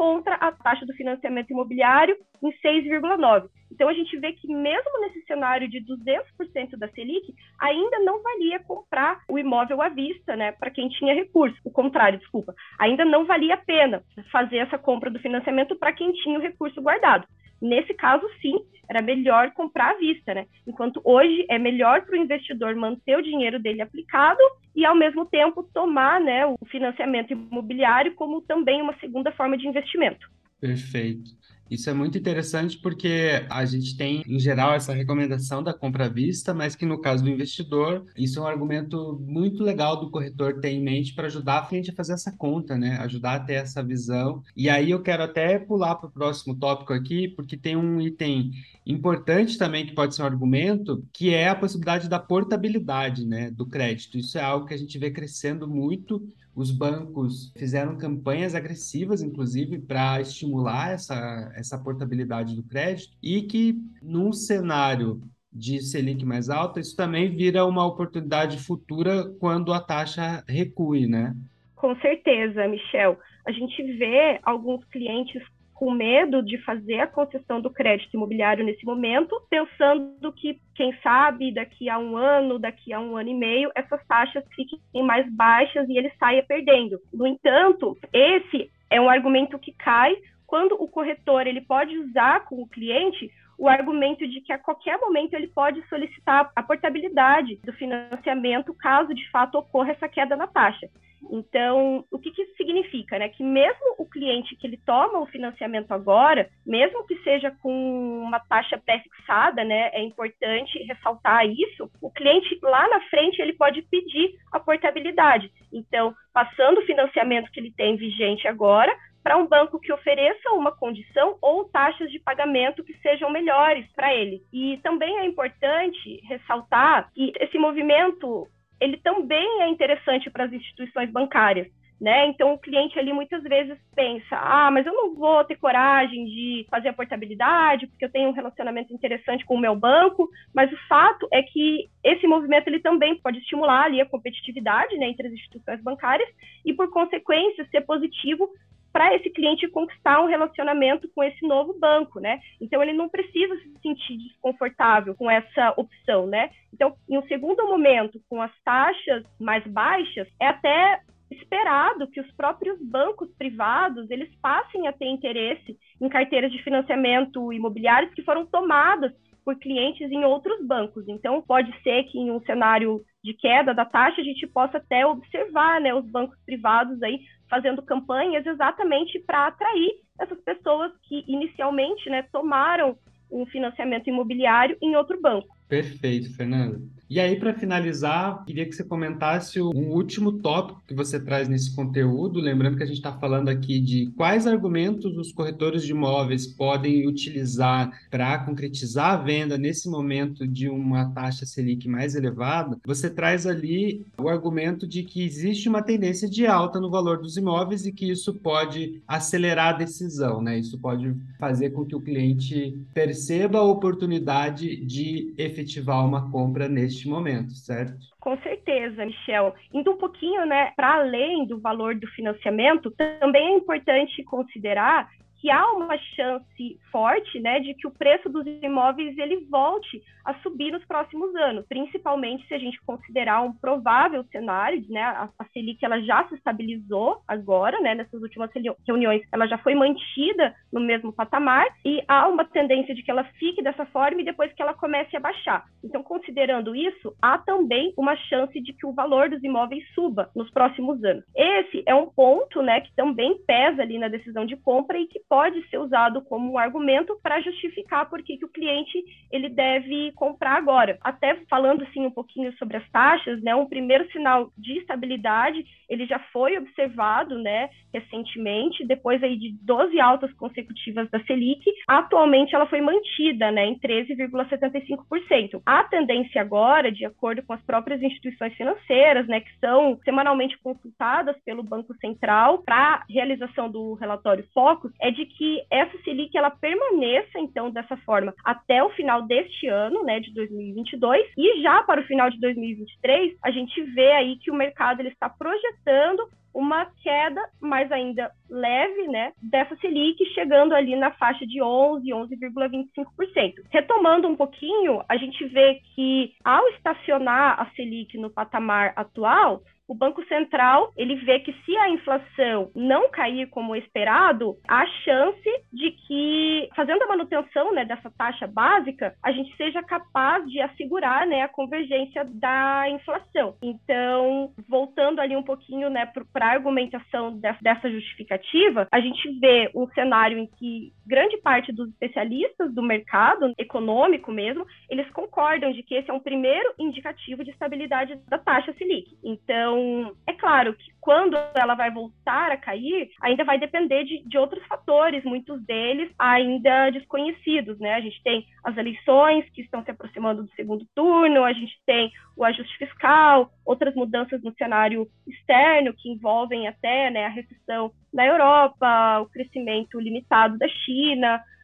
contra 0.00 0.34
a 0.36 0.50
taxa 0.50 0.86
do 0.86 0.94
financiamento 0.94 1.50
imobiliário 1.50 2.16
em 2.42 2.50
6,9%. 2.52 3.50
Então, 3.80 3.88
a 3.88 3.94
gente 3.94 4.14
vê 4.18 4.34
que 4.34 4.46
mesmo 4.46 5.00
nesse 5.00 5.22
cenário 5.22 5.66
de 5.66 5.80
200% 5.80 6.76
da 6.76 6.86
Selic, 6.88 7.34
ainda 7.58 7.98
não 8.00 8.22
valia 8.22 8.60
comprar 8.60 9.22
o 9.26 9.38
imóvel 9.38 9.80
à 9.80 9.88
vista, 9.88 10.36
né, 10.36 10.52
para 10.52 10.70
quem 10.70 10.90
tinha 10.90 11.14
recurso. 11.14 11.56
O 11.64 11.70
contrário, 11.70 12.18
desculpa, 12.18 12.54
ainda 12.78 13.06
não 13.06 13.24
valia 13.24 13.54
a 13.54 13.56
pena 13.56 14.02
fazer 14.30 14.58
essa 14.58 14.76
compra 14.76 15.08
do 15.10 15.18
financiamento 15.18 15.74
para 15.76 15.94
quem 15.94 16.12
tinha 16.12 16.38
o 16.38 16.42
recurso 16.42 16.82
guardado. 16.82 17.26
Nesse 17.58 17.94
caso, 17.94 18.28
sim, 18.42 18.54
era 18.86 19.00
melhor 19.00 19.52
comprar 19.52 19.92
à 19.92 19.96
vista, 19.96 20.34
né? 20.34 20.44
Enquanto 20.66 21.00
hoje 21.02 21.46
é 21.48 21.58
melhor 21.58 22.02
para 22.02 22.18
o 22.18 22.22
investidor 22.22 22.76
manter 22.76 23.16
o 23.16 23.22
dinheiro 23.22 23.58
dele 23.58 23.80
aplicado 23.80 24.42
e, 24.76 24.84
ao 24.84 24.94
mesmo 24.94 25.24
tempo, 25.24 25.66
tomar 25.72 26.20
né, 26.20 26.44
o 26.44 26.58
financiamento 26.66 27.32
imobiliário 27.32 28.14
como 28.14 28.42
também 28.42 28.82
uma 28.82 28.94
segunda 28.98 29.32
forma 29.32 29.56
de 29.56 29.66
investimento. 29.66 30.28
Perfeito. 30.60 31.30
Isso 31.70 31.88
é 31.88 31.94
muito 31.94 32.18
interessante 32.18 32.78
porque 32.78 33.46
a 33.48 33.64
gente 33.64 33.96
tem, 33.96 34.22
em 34.26 34.38
geral, 34.40 34.74
essa 34.74 34.92
recomendação 34.92 35.62
da 35.62 35.72
compra 35.72 36.06
à 36.06 36.08
vista, 36.08 36.52
mas 36.52 36.74
que 36.74 36.84
no 36.84 37.00
caso 37.00 37.22
do 37.22 37.30
investidor, 37.30 38.04
isso 38.16 38.38
é 38.38 38.42
um 38.42 38.46
argumento 38.46 39.18
muito 39.24 39.62
legal 39.62 40.00
do 40.00 40.10
corretor 40.10 40.60
ter 40.60 40.70
em 40.70 40.82
mente 40.82 41.14
para 41.14 41.28
ajudar 41.28 41.60
a 41.60 41.74
gente 41.74 41.90
a 41.90 41.94
fazer 41.94 42.14
essa 42.14 42.32
conta, 42.32 42.76
né? 42.76 42.96
Ajudar 42.98 43.34
a 43.34 43.40
ter 43.40 43.54
essa 43.54 43.82
visão. 43.82 44.42
E 44.56 44.68
aí 44.68 44.90
eu 44.90 45.00
quero 45.00 45.22
até 45.22 45.58
pular 45.58 45.94
para 45.94 46.08
o 46.08 46.12
próximo 46.12 46.54
tópico 46.54 46.92
aqui, 46.92 47.28
porque 47.28 47.56
tem 47.56 47.76
um 47.76 48.00
item 48.00 48.50
importante 48.84 49.56
também 49.56 49.86
que 49.86 49.94
pode 49.94 50.14
ser 50.14 50.22
um 50.22 50.26
argumento, 50.26 51.06
que 51.12 51.32
é 51.32 51.48
a 51.48 51.54
possibilidade 51.54 52.08
da 52.08 52.18
portabilidade, 52.18 53.24
né, 53.24 53.50
do 53.50 53.66
crédito. 53.66 54.18
Isso 54.18 54.36
é 54.38 54.42
algo 54.42 54.66
que 54.66 54.74
a 54.74 54.78
gente 54.78 54.98
vê 54.98 55.10
crescendo 55.10 55.68
muito 55.68 56.20
os 56.54 56.70
bancos 56.70 57.52
fizeram 57.56 57.96
campanhas 57.96 58.54
agressivas, 58.54 59.22
inclusive, 59.22 59.78
para 59.78 60.20
estimular 60.20 60.92
essa, 60.92 61.52
essa 61.54 61.78
portabilidade 61.78 62.54
do 62.54 62.62
crédito 62.62 63.16
e 63.22 63.42
que, 63.42 63.76
num 64.02 64.32
cenário 64.32 65.20
de 65.52 65.80
Selic 65.80 66.24
mais 66.24 66.48
alta, 66.48 66.80
isso 66.80 66.96
também 66.96 67.34
vira 67.34 67.64
uma 67.64 67.86
oportunidade 67.86 68.58
futura 68.58 69.28
quando 69.40 69.72
a 69.72 69.80
taxa 69.80 70.44
recue, 70.46 71.06
né? 71.06 71.34
Com 71.74 71.96
certeza, 71.96 72.68
Michel. 72.68 73.18
A 73.46 73.52
gente 73.52 73.82
vê 73.96 74.38
alguns 74.42 74.84
clientes 74.86 75.42
com 75.80 75.90
medo 75.90 76.42
de 76.42 76.58
fazer 76.58 77.00
a 77.00 77.06
concessão 77.06 77.58
do 77.58 77.70
crédito 77.70 78.12
imobiliário 78.12 78.62
nesse 78.62 78.84
momento, 78.84 79.34
pensando 79.48 80.30
que, 80.30 80.60
quem 80.74 80.94
sabe, 81.02 81.54
daqui 81.54 81.88
a 81.88 81.98
um 81.98 82.18
ano, 82.18 82.58
daqui 82.58 82.92
a 82.92 83.00
um 83.00 83.16
ano 83.16 83.30
e 83.30 83.34
meio, 83.34 83.70
essas 83.74 84.06
taxas 84.06 84.44
fiquem 84.54 84.78
mais 85.02 85.26
baixas 85.32 85.88
e 85.88 85.96
ele 85.96 86.12
saia 86.18 86.42
perdendo. 86.42 87.00
No 87.10 87.26
entanto, 87.26 87.96
esse 88.12 88.70
é 88.90 89.00
um 89.00 89.08
argumento 89.08 89.58
que 89.58 89.72
cai 89.72 90.14
quando 90.46 90.72
o 90.72 90.86
corretor 90.86 91.46
ele 91.46 91.62
pode 91.62 91.96
usar 91.96 92.44
com 92.44 92.60
o 92.60 92.68
cliente 92.68 93.32
o 93.60 93.68
argumento 93.68 94.26
de 94.26 94.40
que 94.40 94.54
a 94.54 94.58
qualquer 94.58 94.98
momento 94.98 95.34
ele 95.34 95.46
pode 95.46 95.86
solicitar 95.86 96.50
a 96.56 96.62
portabilidade 96.62 97.60
do 97.62 97.74
financiamento 97.74 98.72
caso 98.72 99.14
de 99.14 99.30
fato 99.30 99.58
ocorra 99.58 99.90
essa 99.90 100.08
queda 100.08 100.34
na 100.34 100.46
taxa. 100.46 100.88
Então, 101.30 102.02
o 102.10 102.18
que, 102.18 102.30
que 102.30 102.40
isso 102.40 102.56
significa? 102.56 103.18
Né? 103.18 103.28
Que 103.28 103.44
mesmo 103.44 103.96
o 103.98 104.06
cliente 104.06 104.56
que 104.56 104.66
ele 104.66 104.78
toma 104.78 105.18
o 105.18 105.26
financiamento 105.26 105.92
agora, 105.92 106.48
mesmo 106.64 107.06
que 107.06 107.16
seja 107.22 107.50
com 107.62 108.22
uma 108.22 108.40
taxa 108.40 108.78
pré-fixada, 108.78 109.62
né, 109.62 109.90
é 109.92 110.02
importante 110.02 110.82
ressaltar 110.84 111.46
isso, 111.46 111.90
o 112.00 112.10
cliente 112.10 112.58
lá 112.62 112.88
na 112.88 113.00
frente 113.02 113.42
ele 113.42 113.52
pode 113.52 113.82
pedir 113.82 114.38
a 114.50 114.58
portabilidade. 114.58 115.52
Então, 115.70 116.14
passando 116.32 116.78
o 116.78 116.86
financiamento 116.86 117.50
que 117.50 117.60
ele 117.60 117.72
tem 117.76 117.96
vigente 117.96 118.48
agora, 118.48 118.96
para 119.22 119.36
um 119.36 119.46
banco 119.46 119.78
que 119.78 119.92
ofereça 119.92 120.50
uma 120.50 120.72
condição 120.72 121.36
ou 121.40 121.64
taxas 121.64 122.10
de 122.10 122.18
pagamento 122.18 122.84
que 122.84 122.94
sejam 122.98 123.30
melhores 123.30 123.86
para 123.94 124.14
ele. 124.14 124.42
E 124.52 124.78
também 124.82 125.18
é 125.18 125.24
importante 125.24 126.20
ressaltar 126.28 127.10
que 127.12 127.32
esse 127.38 127.58
movimento 127.58 128.48
ele 128.80 128.96
também 128.96 129.62
é 129.62 129.68
interessante 129.68 130.30
para 130.30 130.44
as 130.44 130.52
instituições 130.52 131.10
bancárias. 131.10 131.68
Né? 132.00 132.28
Então 132.28 132.54
o 132.54 132.58
cliente 132.58 132.98
ali 132.98 133.12
muitas 133.12 133.42
vezes 133.42 133.76
pensa: 133.94 134.34
ah, 134.34 134.70
mas 134.70 134.86
eu 134.86 134.94
não 134.94 135.14
vou 135.14 135.44
ter 135.44 135.56
coragem 135.56 136.24
de 136.24 136.66
fazer 136.70 136.88
a 136.88 136.94
portabilidade 136.94 137.86
porque 137.88 138.06
eu 138.06 138.10
tenho 138.10 138.30
um 138.30 138.32
relacionamento 138.32 138.90
interessante 138.94 139.44
com 139.44 139.54
o 139.54 139.60
meu 139.60 139.76
banco. 139.76 140.26
Mas 140.54 140.72
o 140.72 140.76
fato 140.88 141.28
é 141.30 141.42
que 141.42 141.90
esse 142.02 142.26
movimento 142.26 142.68
ele 142.68 142.80
também 142.80 143.20
pode 143.20 143.38
estimular 143.40 143.84
ali 143.84 144.00
a 144.00 144.06
competitividade 144.06 144.96
né, 144.96 145.10
entre 145.10 145.26
as 145.26 145.34
instituições 145.34 145.82
bancárias 145.82 146.28
e, 146.64 146.72
por 146.72 146.88
consequência, 146.90 147.68
ser 147.70 147.82
positivo 147.82 148.48
para 148.92 149.14
esse 149.14 149.30
cliente 149.30 149.68
conquistar 149.68 150.20
um 150.20 150.26
relacionamento 150.26 151.08
com 151.14 151.22
esse 151.22 151.46
novo 151.46 151.78
banco, 151.78 152.20
né? 152.20 152.40
Então 152.60 152.82
ele 152.82 152.92
não 152.92 153.08
precisa 153.08 153.56
se 153.56 153.72
sentir 153.82 154.16
desconfortável 154.16 155.14
com 155.14 155.30
essa 155.30 155.72
opção, 155.76 156.26
né? 156.26 156.50
Então, 156.72 156.94
em 157.08 157.18
um 157.18 157.26
segundo 157.26 157.66
momento, 157.66 158.20
com 158.28 158.40
as 158.40 158.52
taxas 158.64 159.24
mais 159.38 159.64
baixas, 159.66 160.28
é 160.40 160.46
até 160.46 161.00
esperado 161.30 162.08
que 162.08 162.20
os 162.20 162.30
próprios 162.32 162.78
bancos 162.80 163.30
privados 163.38 164.10
eles 164.10 164.28
passem 164.42 164.88
a 164.88 164.92
ter 164.92 165.06
interesse 165.06 165.78
em 166.00 166.08
carteiras 166.08 166.50
de 166.50 166.62
financiamento 166.62 167.52
imobiliários 167.52 168.12
que 168.14 168.22
foram 168.22 168.44
tomadas 168.46 169.12
por 169.44 169.56
clientes 169.56 170.10
em 170.10 170.24
outros 170.24 170.64
bancos. 170.66 171.08
Então, 171.08 171.40
pode 171.42 171.72
ser 171.82 172.04
que 172.04 172.18
em 172.18 172.30
um 172.30 172.40
cenário 172.40 173.02
de 173.22 173.34
queda 173.34 173.74
da 173.74 173.84
taxa 173.84 174.20
a 174.20 174.24
gente 174.24 174.46
possa 174.46 174.78
até 174.78 175.06
observar, 175.06 175.80
né, 175.80 175.94
os 175.94 176.04
bancos 176.06 176.38
privados 176.44 177.02
aí 177.02 177.20
fazendo 177.48 177.82
campanhas 177.82 178.46
exatamente 178.46 179.18
para 179.18 179.48
atrair 179.48 180.00
essas 180.18 180.40
pessoas 180.40 180.92
que 181.02 181.24
inicialmente 181.26 182.08
né, 182.08 182.22
tomaram 182.32 182.96
um 183.30 183.44
financiamento 183.46 184.08
imobiliário 184.08 184.76
em 184.80 184.96
outro 184.96 185.20
banco. 185.20 185.48
Perfeito, 185.68 186.34
Fernando. 186.34 186.88
E 187.10 187.18
aí, 187.18 187.34
para 187.34 187.52
finalizar, 187.52 188.44
queria 188.44 188.64
que 188.64 188.72
você 188.72 188.84
comentasse 188.84 189.60
um 189.60 189.90
último 189.90 190.34
tópico 190.34 190.80
que 190.86 190.94
você 190.94 191.18
traz 191.18 191.48
nesse 191.48 191.74
conteúdo. 191.74 192.38
Lembrando 192.38 192.76
que 192.76 192.84
a 192.84 192.86
gente 192.86 192.98
está 192.98 193.12
falando 193.12 193.48
aqui 193.48 193.80
de 193.80 194.12
quais 194.16 194.46
argumentos 194.46 195.18
os 195.18 195.32
corretores 195.32 195.82
de 195.82 195.90
imóveis 195.90 196.46
podem 196.46 197.08
utilizar 197.08 197.90
para 198.08 198.38
concretizar 198.38 199.14
a 199.14 199.16
venda 199.16 199.58
nesse 199.58 199.90
momento 199.90 200.46
de 200.46 200.68
uma 200.68 201.10
taxa 201.10 201.44
Selic 201.44 201.88
mais 201.88 202.14
elevada. 202.14 202.78
Você 202.86 203.10
traz 203.10 203.44
ali 203.44 204.06
o 204.16 204.28
argumento 204.28 204.86
de 204.86 205.02
que 205.02 205.24
existe 205.24 205.68
uma 205.68 205.82
tendência 205.82 206.30
de 206.30 206.46
alta 206.46 206.78
no 206.78 206.92
valor 206.92 207.18
dos 207.18 207.36
imóveis 207.36 207.86
e 207.86 207.90
que 207.90 208.08
isso 208.08 208.34
pode 208.34 209.02
acelerar 209.08 209.74
a 209.74 209.78
decisão, 209.78 210.40
né? 210.40 210.60
Isso 210.60 210.78
pode 210.78 211.12
fazer 211.40 211.70
com 211.70 211.84
que 211.84 211.96
o 211.96 212.00
cliente 212.00 212.78
perceba 212.94 213.58
a 213.58 213.64
oportunidade 213.64 214.76
de 214.84 215.34
efetivar 215.36 216.06
uma 216.06 216.30
compra 216.30 216.68
neste 216.68 216.99
neste 217.00 217.08
momento, 217.08 217.52
certo? 217.54 217.98
Com 218.20 218.36
certeza, 218.42 219.04
Michel. 219.04 219.54
Indo 219.72 219.92
um 219.92 219.96
pouquinho, 219.96 220.44
né, 220.44 220.72
para 220.76 220.96
além 220.96 221.46
do 221.46 221.58
valor 221.58 221.94
do 221.94 222.06
financiamento, 222.08 222.90
também 222.90 223.54
é 223.54 223.56
importante 223.56 224.22
considerar 224.24 225.08
que 225.40 225.50
há 225.50 225.72
uma 225.72 225.96
chance 225.98 226.78
forte, 226.92 227.40
né, 227.40 227.60
de 227.60 227.74
que 227.74 227.86
o 227.86 227.90
preço 227.90 228.28
dos 228.28 228.46
imóveis 228.62 229.16
ele 229.16 229.46
volte 229.50 230.02
a 230.24 230.34
subir 230.42 230.70
nos 230.70 230.84
próximos 230.84 231.34
anos, 231.34 231.64
principalmente 231.66 232.46
se 232.46 232.54
a 232.54 232.58
gente 232.58 232.80
considerar 232.82 233.40
um 233.42 233.52
provável 233.52 234.22
cenário, 234.24 234.84
né, 234.88 235.02
a, 235.02 235.30
Selic 235.52 235.82
ela 235.82 236.00
já 236.02 236.28
se 236.28 236.34
estabilizou 236.34 237.22
agora, 237.26 237.80
né, 237.80 237.94
nessas 237.94 238.20
últimas 238.20 238.50
reuniões, 238.86 239.22
ela 239.32 239.46
já 239.46 239.56
foi 239.58 239.74
mantida 239.74 240.54
no 240.70 240.80
mesmo 240.80 241.12
patamar 241.12 241.66
e 241.84 242.02
há 242.06 242.28
uma 242.28 242.44
tendência 242.44 242.94
de 242.94 243.02
que 243.02 243.10
ela 243.10 243.24
fique 243.38 243.62
dessa 243.62 243.86
forma 243.86 244.20
e 244.20 244.24
depois 244.24 244.52
que 244.52 244.62
ela 244.62 244.74
comece 244.74 245.16
a 245.16 245.20
baixar. 245.20 245.64
Então, 245.82 246.02
considerando 246.02 246.76
isso, 246.76 247.14
há 247.20 247.38
também 247.38 247.94
uma 247.96 248.14
chance 248.14 248.60
de 248.60 248.72
que 248.72 248.86
o 248.86 248.92
valor 248.92 249.30
dos 249.30 249.42
imóveis 249.42 249.82
suba 249.94 250.30
nos 250.36 250.50
próximos 250.50 251.02
anos. 251.02 251.24
Esse 251.34 251.82
é 251.86 251.94
um 251.94 252.10
ponto, 252.10 252.62
né, 252.62 252.82
que 252.82 252.94
também 252.94 253.38
pesa 253.46 253.82
ali 253.82 253.98
na 253.98 254.08
decisão 254.08 254.44
de 254.44 254.56
compra 254.56 254.98
e 254.98 255.06
que 255.06 255.20
pode 255.30 255.62
ser 255.68 255.78
usado 255.78 256.20
como 256.22 256.52
um 256.52 256.58
argumento 256.58 257.16
para 257.22 257.40
justificar 257.40 258.10
por 258.10 258.20
que, 258.20 258.40
o 258.44 258.48
cliente 258.48 258.98
ele 259.30 259.48
deve 259.48 260.10
comprar 260.16 260.56
agora. 260.56 260.98
Até 261.00 261.36
falando 261.48 261.84
assim 261.84 262.04
um 262.04 262.10
pouquinho 262.10 262.52
sobre 262.58 262.78
as 262.78 262.90
taxas, 262.90 263.40
né, 263.40 263.54
um 263.54 263.66
primeiro 263.66 264.10
sinal 264.10 264.50
de 264.58 264.78
estabilidade, 264.78 265.64
ele 265.88 266.04
já 266.04 266.18
foi 266.32 266.58
observado, 266.58 267.38
né, 267.38 267.70
recentemente, 267.94 268.84
depois 268.84 269.22
aí 269.22 269.36
de 269.36 269.52
12 269.62 270.00
altas 270.00 270.32
consecutivas 270.34 271.08
da 271.10 271.22
Selic, 271.24 271.62
atualmente 271.86 272.54
ela 272.54 272.66
foi 272.66 272.80
mantida, 272.80 273.52
né, 273.52 273.66
em 273.66 273.78
13,75%. 273.78 275.62
A 275.64 275.84
tendência 275.84 276.40
agora, 276.40 276.90
de 276.90 277.04
acordo 277.04 277.42
com 277.44 277.52
as 277.52 277.62
próprias 277.62 278.02
instituições 278.02 278.54
financeiras, 278.54 279.28
né, 279.28 279.40
que 279.40 279.58
são 279.60 279.96
semanalmente 280.04 280.58
consultadas 280.58 281.36
pelo 281.44 281.62
Banco 281.62 281.94
Central 281.98 282.62
para 282.64 283.04
realização 283.08 283.70
do 283.70 283.94
relatório 283.94 284.44
Focus, 284.52 284.92
é 285.00 285.10
de 285.10 285.19
que 285.26 285.62
essa 285.70 285.96
Selic 286.02 286.36
ela 286.36 286.50
permaneça 286.50 287.38
então 287.38 287.70
dessa 287.70 287.96
forma 287.98 288.34
até 288.44 288.82
o 288.82 288.90
final 288.90 289.22
deste 289.22 289.66
ano, 289.66 290.04
né, 290.04 290.20
de 290.20 290.32
2022, 290.34 291.26
e 291.36 291.62
já 291.62 291.82
para 291.82 292.00
o 292.00 292.04
final 292.04 292.30
de 292.30 292.40
2023, 292.40 293.36
a 293.42 293.50
gente 293.50 293.82
vê 293.82 294.12
aí 294.12 294.36
que 294.38 294.50
o 294.50 294.54
mercado 294.54 295.00
ele 295.00 295.10
está 295.10 295.28
projetando 295.28 296.28
uma 296.54 296.86
queda, 297.02 297.40
mais 297.60 297.90
ainda 297.92 298.30
leve, 298.48 299.06
né, 299.08 299.32
dessa 299.40 299.76
Selic, 299.76 300.24
chegando 300.34 300.74
ali 300.74 300.96
na 300.96 301.10
faixa 301.12 301.46
de 301.46 301.62
11, 301.62 302.08
11,25%. 302.08 303.54
Retomando 303.70 304.28
um 304.28 304.36
pouquinho, 304.36 305.02
a 305.08 305.16
gente 305.16 305.44
vê 305.46 305.80
que 305.94 306.34
ao 306.44 306.66
estacionar 306.70 307.60
a 307.60 307.66
Selic 307.76 308.18
no 308.18 308.30
patamar 308.30 308.92
atual, 308.96 309.62
o 309.90 309.94
Banco 309.94 310.24
Central 310.26 310.92
ele 310.96 311.16
vê 311.16 311.40
que 311.40 311.52
se 311.64 311.76
a 311.76 311.90
inflação 311.90 312.70
não 312.76 313.10
cair 313.10 313.48
como 313.48 313.74
esperado, 313.74 314.56
há 314.68 314.86
chance 314.86 315.50
de 315.72 315.90
que, 316.06 316.68
fazendo 316.76 317.02
a 317.02 317.08
manutenção 317.08 317.74
né, 317.74 317.84
dessa 317.84 318.08
taxa 318.08 318.46
básica, 318.46 319.16
a 319.20 319.32
gente 319.32 319.54
seja 319.56 319.82
capaz 319.82 320.48
de 320.48 320.60
assegurar 320.60 321.26
né, 321.26 321.42
a 321.42 321.48
convergência 321.48 322.24
da 322.24 322.88
inflação. 322.88 323.56
Então, 323.60 324.52
voltando 324.68 325.20
ali 325.20 325.34
um 325.34 325.42
pouquinho 325.42 325.90
né, 325.90 326.06
para 326.32 326.46
a 326.46 326.52
argumentação 326.52 327.36
dessa 327.60 327.90
justificativa, 327.90 328.86
a 328.92 329.00
gente 329.00 329.40
vê 329.40 329.72
um 329.74 329.88
cenário 329.88 330.38
em 330.38 330.46
que 330.46 330.92
grande 331.10 331.36
parte 331.38 331.72
dos 331.72 331.88
especialistas 331.88 332.72
do 332.72 332.80
mercado 332.80 333.52
econômico 333.58 334.30
mesmo, 334.30 334.64
eles 334.88 335.10
concordam 335.10 335.72
de 335.72 335.82
que 335.82 335.96
esse 335.96 336.08
é 336.08 336.14
um 336.14 336.20
primeiro 336.20 336.72
indicativo 336.78 337.42
de 337.42 337.50
estabilidade 337.50 338.14
da 338.28 338.38
taxa 338.38 338.72
Selic. 338.74 339.18
Então, 339.24 340.14
é 340.24 340.32
claro 340.32 340.72
que 340.74 340.92
quando 341.00 341.36
ela 341.54 341.74
vai 341.74 341.90
voltar 341.90 342.52
a 342.52 342.56
cair, 342.56 343.10
ainda 343.20 343.42
vai 343.42 343.58
depender 343.58 344.04
de, 344.04 344.22
de 344.24 344.38
outros 344.38 344.64
fatores, 344.66 345.24
muitos 345.24 345.60
deles 345.64 346.12
ainda 346.16 346.90
desconhecidos, 346.90 347.78
né? 347.80 347.94
A 347.94 348.00
gente 348.00 348.22
tem 348.22 348.46
as 348.62 348.76
eleições 348.76 349.50
que 349.50 349.62
estão 349.62 349.82
se 349.82 349.90
aproximando 349.90 350.44
do 350.44 350.50
segundo 350.52 350.86
turno, 350.94 351.42
a 351.42 351.52
gente 351.52 351.74
tem 351.84 352.12
o 352.36 352.44
ajuste 352.44 352.76
fiscal, 352.78 353.50
outras 353.66 353.94
mudanças 353.94 354.42
no 354.42 354.54
cenário 354.54 355.08
externo 355.26 355.94
que 355.96 356.08
envolvem 356.08 356.68
até 356.68 357.10
né, 357.10 357.26
a 357.26 357.28
recessão 357.28 357.92
na 358.12 358.26
Europa, 358.26 359.20
o 359.20 359.26
crescimento 359.26 360.00
limitado 360.00 360.58
da 360.58 360.66
China, 360.68 360.99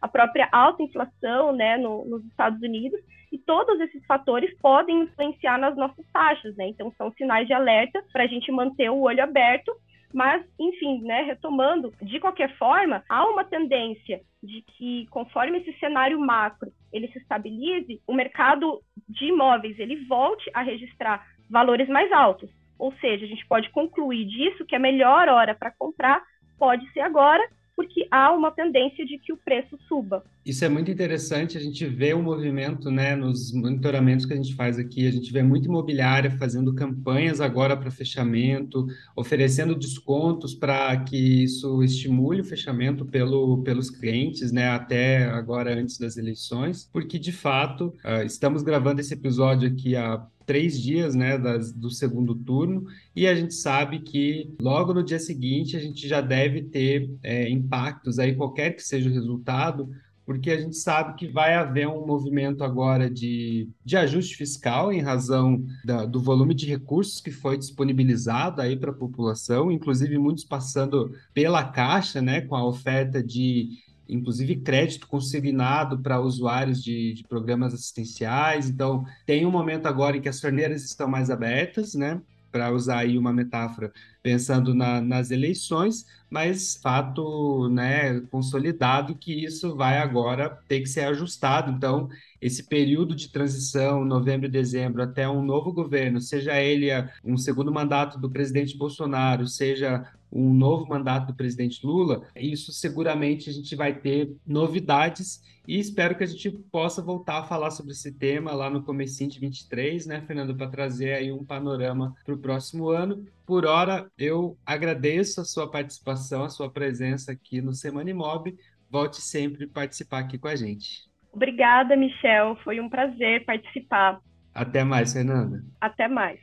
a 0.00 0.08
própria 0.08 0.48
alta 0.52 0.82
inflação 0.82 1.52
né, 1.52 1.76
no, 1.76 2.04
nos 2.04 2.24
Estados 2.26 2.60
Unidos 2.62 3.00
e 3.32 3.38
todos 3.38 3.80
esses 3.80 4.04
fatores 4.06 4.56
podem 4.60 5.02
influenciar 5.02 5.58
nas 5.58 5.76
nossas 5.76 6.06
taxas, 6.12 6.56
né? 6.56 6.68
Então 6.68 6.92
são 6.96 7.12
sinais 7.12 7.46
de 7.46 7.52
alerta 7.52 8.02
para 8.12 8.24
a 8.24 8.26
gente 8.26 8.50
manter 8.52 8.90
o 8.90 9.00
olho 9.00 9.22
aberto. 9.22 9.72
Mas, 10.14 10.42
enfim, 10.58 11.02
né, 11.02 11.22
retomando, 11.22 11.92
de 12.00 12.18
qualquer 12.20 12.56
forma, 12.56 13.02
há 13.08 13.28
uma 13.28 13.44
tendência 13.44 14.20
de 14.42 14.62
que, 14.62 15.06
conforme 15.10 15.58
esse 15.58 15.78
cenário 15.78 16.18
macro 16.18 16.70
ele 16.92 17.08
se 17.08 17.18
estabilize, 17.18 18.00
o 18.06 18.14
mercado 18.14 18.80
de 19.08 19.26
imóveis 19.26 19.78
ele 19.78 20.06
volte 20.06 20.48
a 20.54 20.62
registrar 20.62 21.26
valores 21.50 21.88
mais 21.88 22.10
altos. 22.12 22.48
Ou 22.78 22.92
seja, 22.94 23.24
a 23.24 23.28
gente 23.28 23.46
pode 23.46 23.68
concluir 23.70 24.24
disso 24.24 24.64
que 24.64 24.76
a 24.76 24.78
melhor 24.78 25.28
hora 25.28 25.54
para 25.54 25.74
comprar 25.76 26.22
pode 26.58 26.90
ser 26.92 27.00
agora 27.00 27.42
porque 27.76 28.08
há 28.10 28.32
uma 28.32 28.50
tendência 28.50 29.04
de 29.04 29.18
que 29.18 29.32
o 29.32 29.36
preço 29.36 29.78
suba. 29.86 30.24
Isso 30.46 30.64
é 30.64 30.68
muito 30.68 30.92
interessante, 30.92 31.58
a 31.58 31.60
gente 31.60 31.84
vê 31.84 32.14
o 32.14 32.22
movimento, 32.22 32.88
né, 32.88 33.16
nos 33.16 33.52
monitoramentos 33.52 34.24
que 34.24 34.32
a 34.32 34.36
gente 34.36 34.54
faz 34.54 34.78
aqui, 34.78 35.04
a 35.04 35.10
gente 35.10 35.32
vê 35.32 35.42
muita 35.42 35.66
imobiliária 35.66 36.30
fazendo 36.30 36.72
campanhas 36.72 37.40
agora 37.40 37.76
para 37.76 37.90
fechamento, 37.90 38.86
oferecendo 39.16 39.74
descontos 39.74 40.54
para 40.54 40.96
que 40.98 41.16
isso 41.16 41.82
estimule 41.82 42.42
o 42.42 42.44
fechamento 42.44 43.04
pelo, 43.04 43.60
pelos 43.64 43.90
clientes, 43.90 44.52
né, 44.52 44.68
até 44.68 45.24
agora 45.24 45.74
antes 45.74 45.98
das 45.98 46.16
eleições, 46.16 46.88
porque 46.92 47.18
de 47.18 47.32
fato, 47.32 47.92
uh, 48.04 48.24
estamos 48.24 48.62
gravando 48.62 49.00
esse 49.00 49.14
episódio 49.14 49.68
aqui 49.68 49.96
há 49.96 50.24
três 50.46 50.80
dias 50.80 51.16
né, 51.16 51.36
das, 51.36 51.72
do 51.72 51.90
segundo 51.90 52.36
turno, 52.36 52.86
e 53.16 53.26
a 53.26 53.34
gente 53.34 53.52
sabe 53.52 53.98
que 53.98 54.54
logo 54.60 54.94
no 54.94 55.02
dia 55.02 55.18
seguinte 55.18 55.76
a 55.76 55.80
gente 55.80 56.06
já 56.06 56.20
deve 56.20 56.62
ter 56.62 57.10
é, 57.20 57.50
impactos 57.50 58.20
aí, 58.20 58.36
qualquer 58.36 58.76
que 58.76 58.82
seja 58.82 59.10
o 59.10 59.12
resultado, 59.12 59.90
porque 60.26 60.50
a 60.50 60.60
gente 60.60 60.76
sabe 60.76 61.14
que 61.14 61.28
vai 61.28 61.54
haver 61.54 61.86
um 61.86 62.04
movimento 62.04 62.64
agora 62.64 63.08
de, 63.08 63.70
de 63.84 63.96
ajuste 63.96 64.36
fiscal 64.36 64.92
em 64.92 65.00
razão 65.00 65.64
da, 65.84 66.04
do 66.04 66.20
volume 66.20 66.52
de 66.52 66.66
recursos 66.66 67.20
que 67.20 67.30
foi 67.30 67.56
disponibilizado 67.56 68.60
aí 68.60 68.76
para 68.76 68.90
a 68.90 68.94
população, 68.94 69.70
inclusive 69.70 70.18
muitos 70.18 70.44
passando 70.44 71.12
pela 71.32 71.62
Caixa, 71.62 72.20
né, 72.20 72.40
com 72.40 72.56
a 72.56 72.66
oferta 72.66 73.22
de 73.22 73.68
inclusive 74.08 74.56
crédito 74.56 75.08
consignado 75.08 75.98
para 75.98 76.20
usuários 76.20 76.82
de, 76.82 77.14
de, 77.14 77.24
programas 77.24 77.74
assistenciais. 77.74 78.68
Então, 78.68 79.04
tem 79.24 79.44
um 79.44 79.50
momento 79.50 79.86
agora 79.86 80.16
em 80.16 80.20
que 80.20 80.28
as 80.28 80.40
torneiras 80.40 80.84
estão 80.84 81.08
mais 81.08 81.28
abertas, 81.28 81.94
né? 81.94 82.20
Para 82.56 82.72
usar 82.72 83.00
aí 83.00 83.18
uma 83.18 83.32
metáfora, 83.34 83.92
pensando 84.22 84.74
na, 84.74 84.98
nas 85.00 85.30
eleições, 85.30 86.06
mas 86.30 86.76
fato 86.76 87.68
né, 87.68 88.20
consolidado 88.30 89.14
que 89.14 89.44
isso 89.44 89.76
vai 89.76 89.98
agora 89.98 90.48
ter 90.66 90.80
que 90.80 90.86
ser 90.86 91.02
ajustado. 91.02 91.70
Então, 91.70 92.08
esse 92.40 92.64
período 92.64 93.14
de 93.14 93.30
transição, 93.30 94.04
novembro 94.04 94.46
e 94.46 94.50
dezembro, 94.50 95.02
até 95.02 95.28
um 95.28 95.42
novo 95.42 95.72
governo, 95.72 96.20
seja 96.20 96.60
ele 96.60 96.88
um 97.24 97.36
segundo 97.36 97.72
mandato 97.72 98.18
do 98.18 98.30
presidente 98.30 98.76
Bolsonaro, 98.76 99.46
seja 99.46 100.10
um 100.30 100.52
novo 100.52 100.86
mandato 100.86 101.28
do 101.28 101.34
presidente 101.34 101.84
Lula, 101.86 102.26
isso 102.34 102.72
seguramente 102.72 103.48
a 103.48 103.52
gente 103.52 103.74
vai 103.74 103.94
ter 103.94 104.34
novidades 104.46 105.40
e 105.66 105.80
espero 105.80 106.16
que 106.16 106.22
a 106.22 106.26
gente 106.26 106.50
possa 106.70 107.02
voltar 107.02 107.38
a 107.38 107.44
falar 107.44 107.72
sobre 107.72 107.92
esse 107.92 108.12
tema 108.12 108.52
lá 108.52 108.70
no 108.70 108.84
comecinho 108.84 109.30
de 109.30 109.40
23, 109.40 110.06
né, 110.06 110.22
Fernando, 110.22 110.54
para 110.54 110.68
trazer 110.68 111.14
aí 111.14 111.32
um 111.32 111.44
panorama 111.44 112.14
para 112.24 112.34
o 112.34 112.38
próximo 112.38 112.88
ano. 112.88 113.26
Por 113.44 113.66
hora, 113.66 114.08
eu 114.16 114.56
agradeço 114.64 115.40
a 115.40 115.44
sua 115.44 115.68
participação, 115.68 116.44
a 116.44 116.48
sua 116.48 116.70
presença 116.70 117.32
aqui 117.32 117.60
no 117.60 117.74
Semana 117.74 118.10
Imob. 118.10 118.56
Volte 118.88 119.20
sempre 119.20 119.66
participar 119.66 120.20
aqui 120.20 120.38
com 120.38 120.46
a 120.46 120.54
gente. 120.54 121.05
Obrigada, 121.36 121.94
Michel. 121.94 122.56
Foi 122.64 122.80
um 122.80 122.88
prazer 122.88 123.44
participar. 123.44 124.18
Até 124.54 124.82
mais, 124.82 125.12
Fernanda. 125.12 125.62
Até 125.78 126.08
mais. 126.08 126.40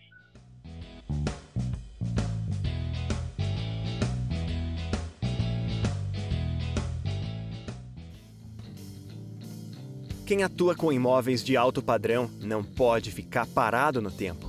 Quem 10.28 10.44
atua 10.44 10.76
com 10.76 10.94
imóveis 10.94 11.44
de 11.44 11.58
alto 11.58 11.82
padrão 11.82 12.30
não 12.40 12.64
pode 12.64 13.12
ficar 13.12 13.48
parado 13.48 14.00
no 14.00 14.12
tempo. 14.12 14.48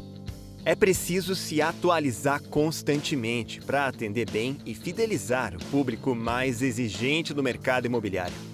É 0.62 0.74
preciso 0.74 1.35
se 1.35 1.62
atualizar 1.62 2.42
constantemente 2.42 3.61
para 3.62 3.87
atender 3.87 4.30
bem 4.30 4.59
e 4.64 4.74
fidelizar 4.74 5.54
o 5.54 5.64
público 5.70 6.14
mais 6.14 6.61
exigente 6.61 7.33
do 7.33 7.42
mercado 7.42 7.87
imobiliário. 7.87 8.54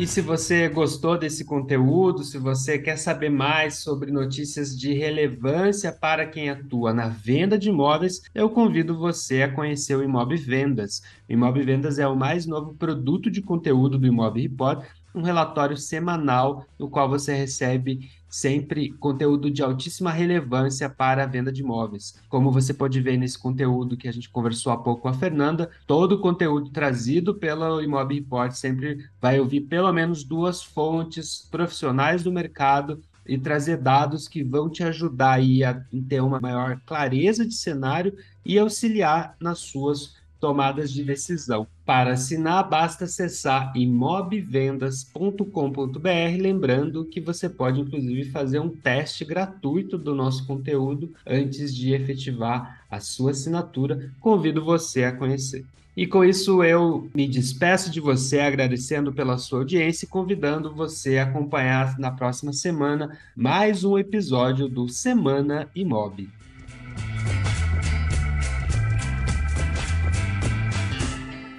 E 0.00 0.06
se 0.06 0.22
você 0.22 0.66
gostou 0.66 1.18
desse 1.18 1.44
conteúdo, 1.44 2.24
se 2.24 2.38
você 2.38 2.78
quer 2.78 2.96
saber 2.96 3.28
mais 3.28 3.80
sobre 3.80 4.10
notícias 4.10 4.74
de 4.74 4.94
relevância 4.94 5.92
para 5.92 6.24
quem 6.24 6.48
atua 6.48 6.94
na 6.94 7.08
venda 7.08 7.58
de 7.58 7.68
imóveis, 7.68 8.22
eu 8.34 8.48
convido 8.48 8.96
você 8.96 9.42
a 9.42 9.52
conhecer 9.52 9.94
o 9.94 10.02
Imob 10.02 10.34
Vendas. 10.38 11.02
O 11.28 11.32
Imob 11.34 11.62
Vendas 11.62 11.98
é 11.98 12.08
o 12.08 12.16
mais 12.16 12.46
novo 12.46 12.72
produto 12.72 13.30
de 13.30 13.42
conteúdo 13.42 13.98
do 13.98 14.06
Imob 14.06 14.40
Report, 14.40 14.86
um 15.14 15.20
relatório 15.20 15.76
semanal 15.76 16.64
no 16.78 16.88
qual 16.88 17.06
você 17.06 17.34
recebe 17.34 18.08
sempre 18.30 18.92
conteúdo 18.92 19.50
de 19.50 19.62
altíssima 19.62 20.12
relevância 20.12 20.88
para 20.88 21.24
a 21.24 21.26
venda 21.26 21.50
de 21.50 21.62
imóveis. 21.62 22.14
Como 22.28 22.52
você 22.52 22.72
pode 22.72 23.00
ver 23.00 23.16
nesse 23.16 23.38
conteúdo 23.38 23.96
que 23.96 24.08
a 24.08 24.12
gente 24.12 24.30
conversou 24.30 24.72
há 24.72 24.78
pouco 24.78 25.02
com 25.02 25.08
a 25.08 25.14
Fernanda, 25.14 25.68
todo 25.86 26.12
o 26.12 26.20
conteúdo 26.20 26.70
trazido 26.70 27.34
pela 27.34 27.82
Imob 27.82 28.14
Report 28.14 28.52
sempre 28.52 29.04
vai 29.20 29.40
ouvir 29.40 29.62
pelo 29.62 29.92
menos 29.92 30.22
duas 30.22 30.62
fontes 30.62 31.46
profissionais 31.50 32.22
do 32.22 32.30
mercado 32.30 33.02
e 33.26 33.36
trazer 33.36 33.76
dados 33.76 34.26
que 34.26 34.42
vão 34.42 34.68
te 34.68 34.82
ajudar 34.82 35.40
a 35.40 35.74
ter 36.08 36.20
uma 36.20 36.40
maior 36.40 36.80
clareza 36.86 37.44
de 37.44 37.54
cenário 37.54 38.16
e 38.44 38.58
auxiliar 38.58 39.36
nas 39.40 39.58
suas 39.58 40.19
tomadas 40.40 40.90
de 40.90 41.04
decisão. 41.04 41.66
Para 41.84 42.12
assinar, 42.12 42.68
basta 42.68 43.04
acessar 43.04 43.72
imobvendas.com.br, 43.76 46.40
lembrando 46.40 47.04
que 47.04 47.20
você 47.20 47.48
pode 47.48 47.80
inclusive 47.80 48.30
fazer 48.30 48.58
um 48.58 48.70
teste 48.70 49.24
gratuito 49.24 49.98
do 49.98 50.14
nosso 50.14 50.46
conteúdo 50.46 51.12
antes 51.26 51.74
de 51.74 51.92
efetivar 51.92 52.80
a 52.90 52.98
sua 52.98 53.32
assinatura. 53.32 54.10
Convido 54.18 54.64
você 54.64 55.04
a 55.04 55.12
conhecer. 55.12 55.64
E 55.96 56.06
com 56.06 56.24
isso 56.24 56.64
eu 56.64 57.10
me 57.14 57.28
despeço 57.28 57.90
de 57.90 58.00
você, 58.00 58.40
agradecendo 58.40 59.12
pela 59.12 59.36
sua 59.36 59.58
audiência 59.58 60.06
e 60.06 60.08
convidando 60.08 60.72
você 60.72 61.18
a 61.18 61.24
acompanhar 61.24 61.98
na 61.98 62.10
próxima 62.10 62.52
semana 62.52 63.18
mais 63.36 63.84
um 63.84 63.98
episódio 63.98 64.68
do 64.68 64.88
Semana 64.88 65.68
Imob. 65.74 66.39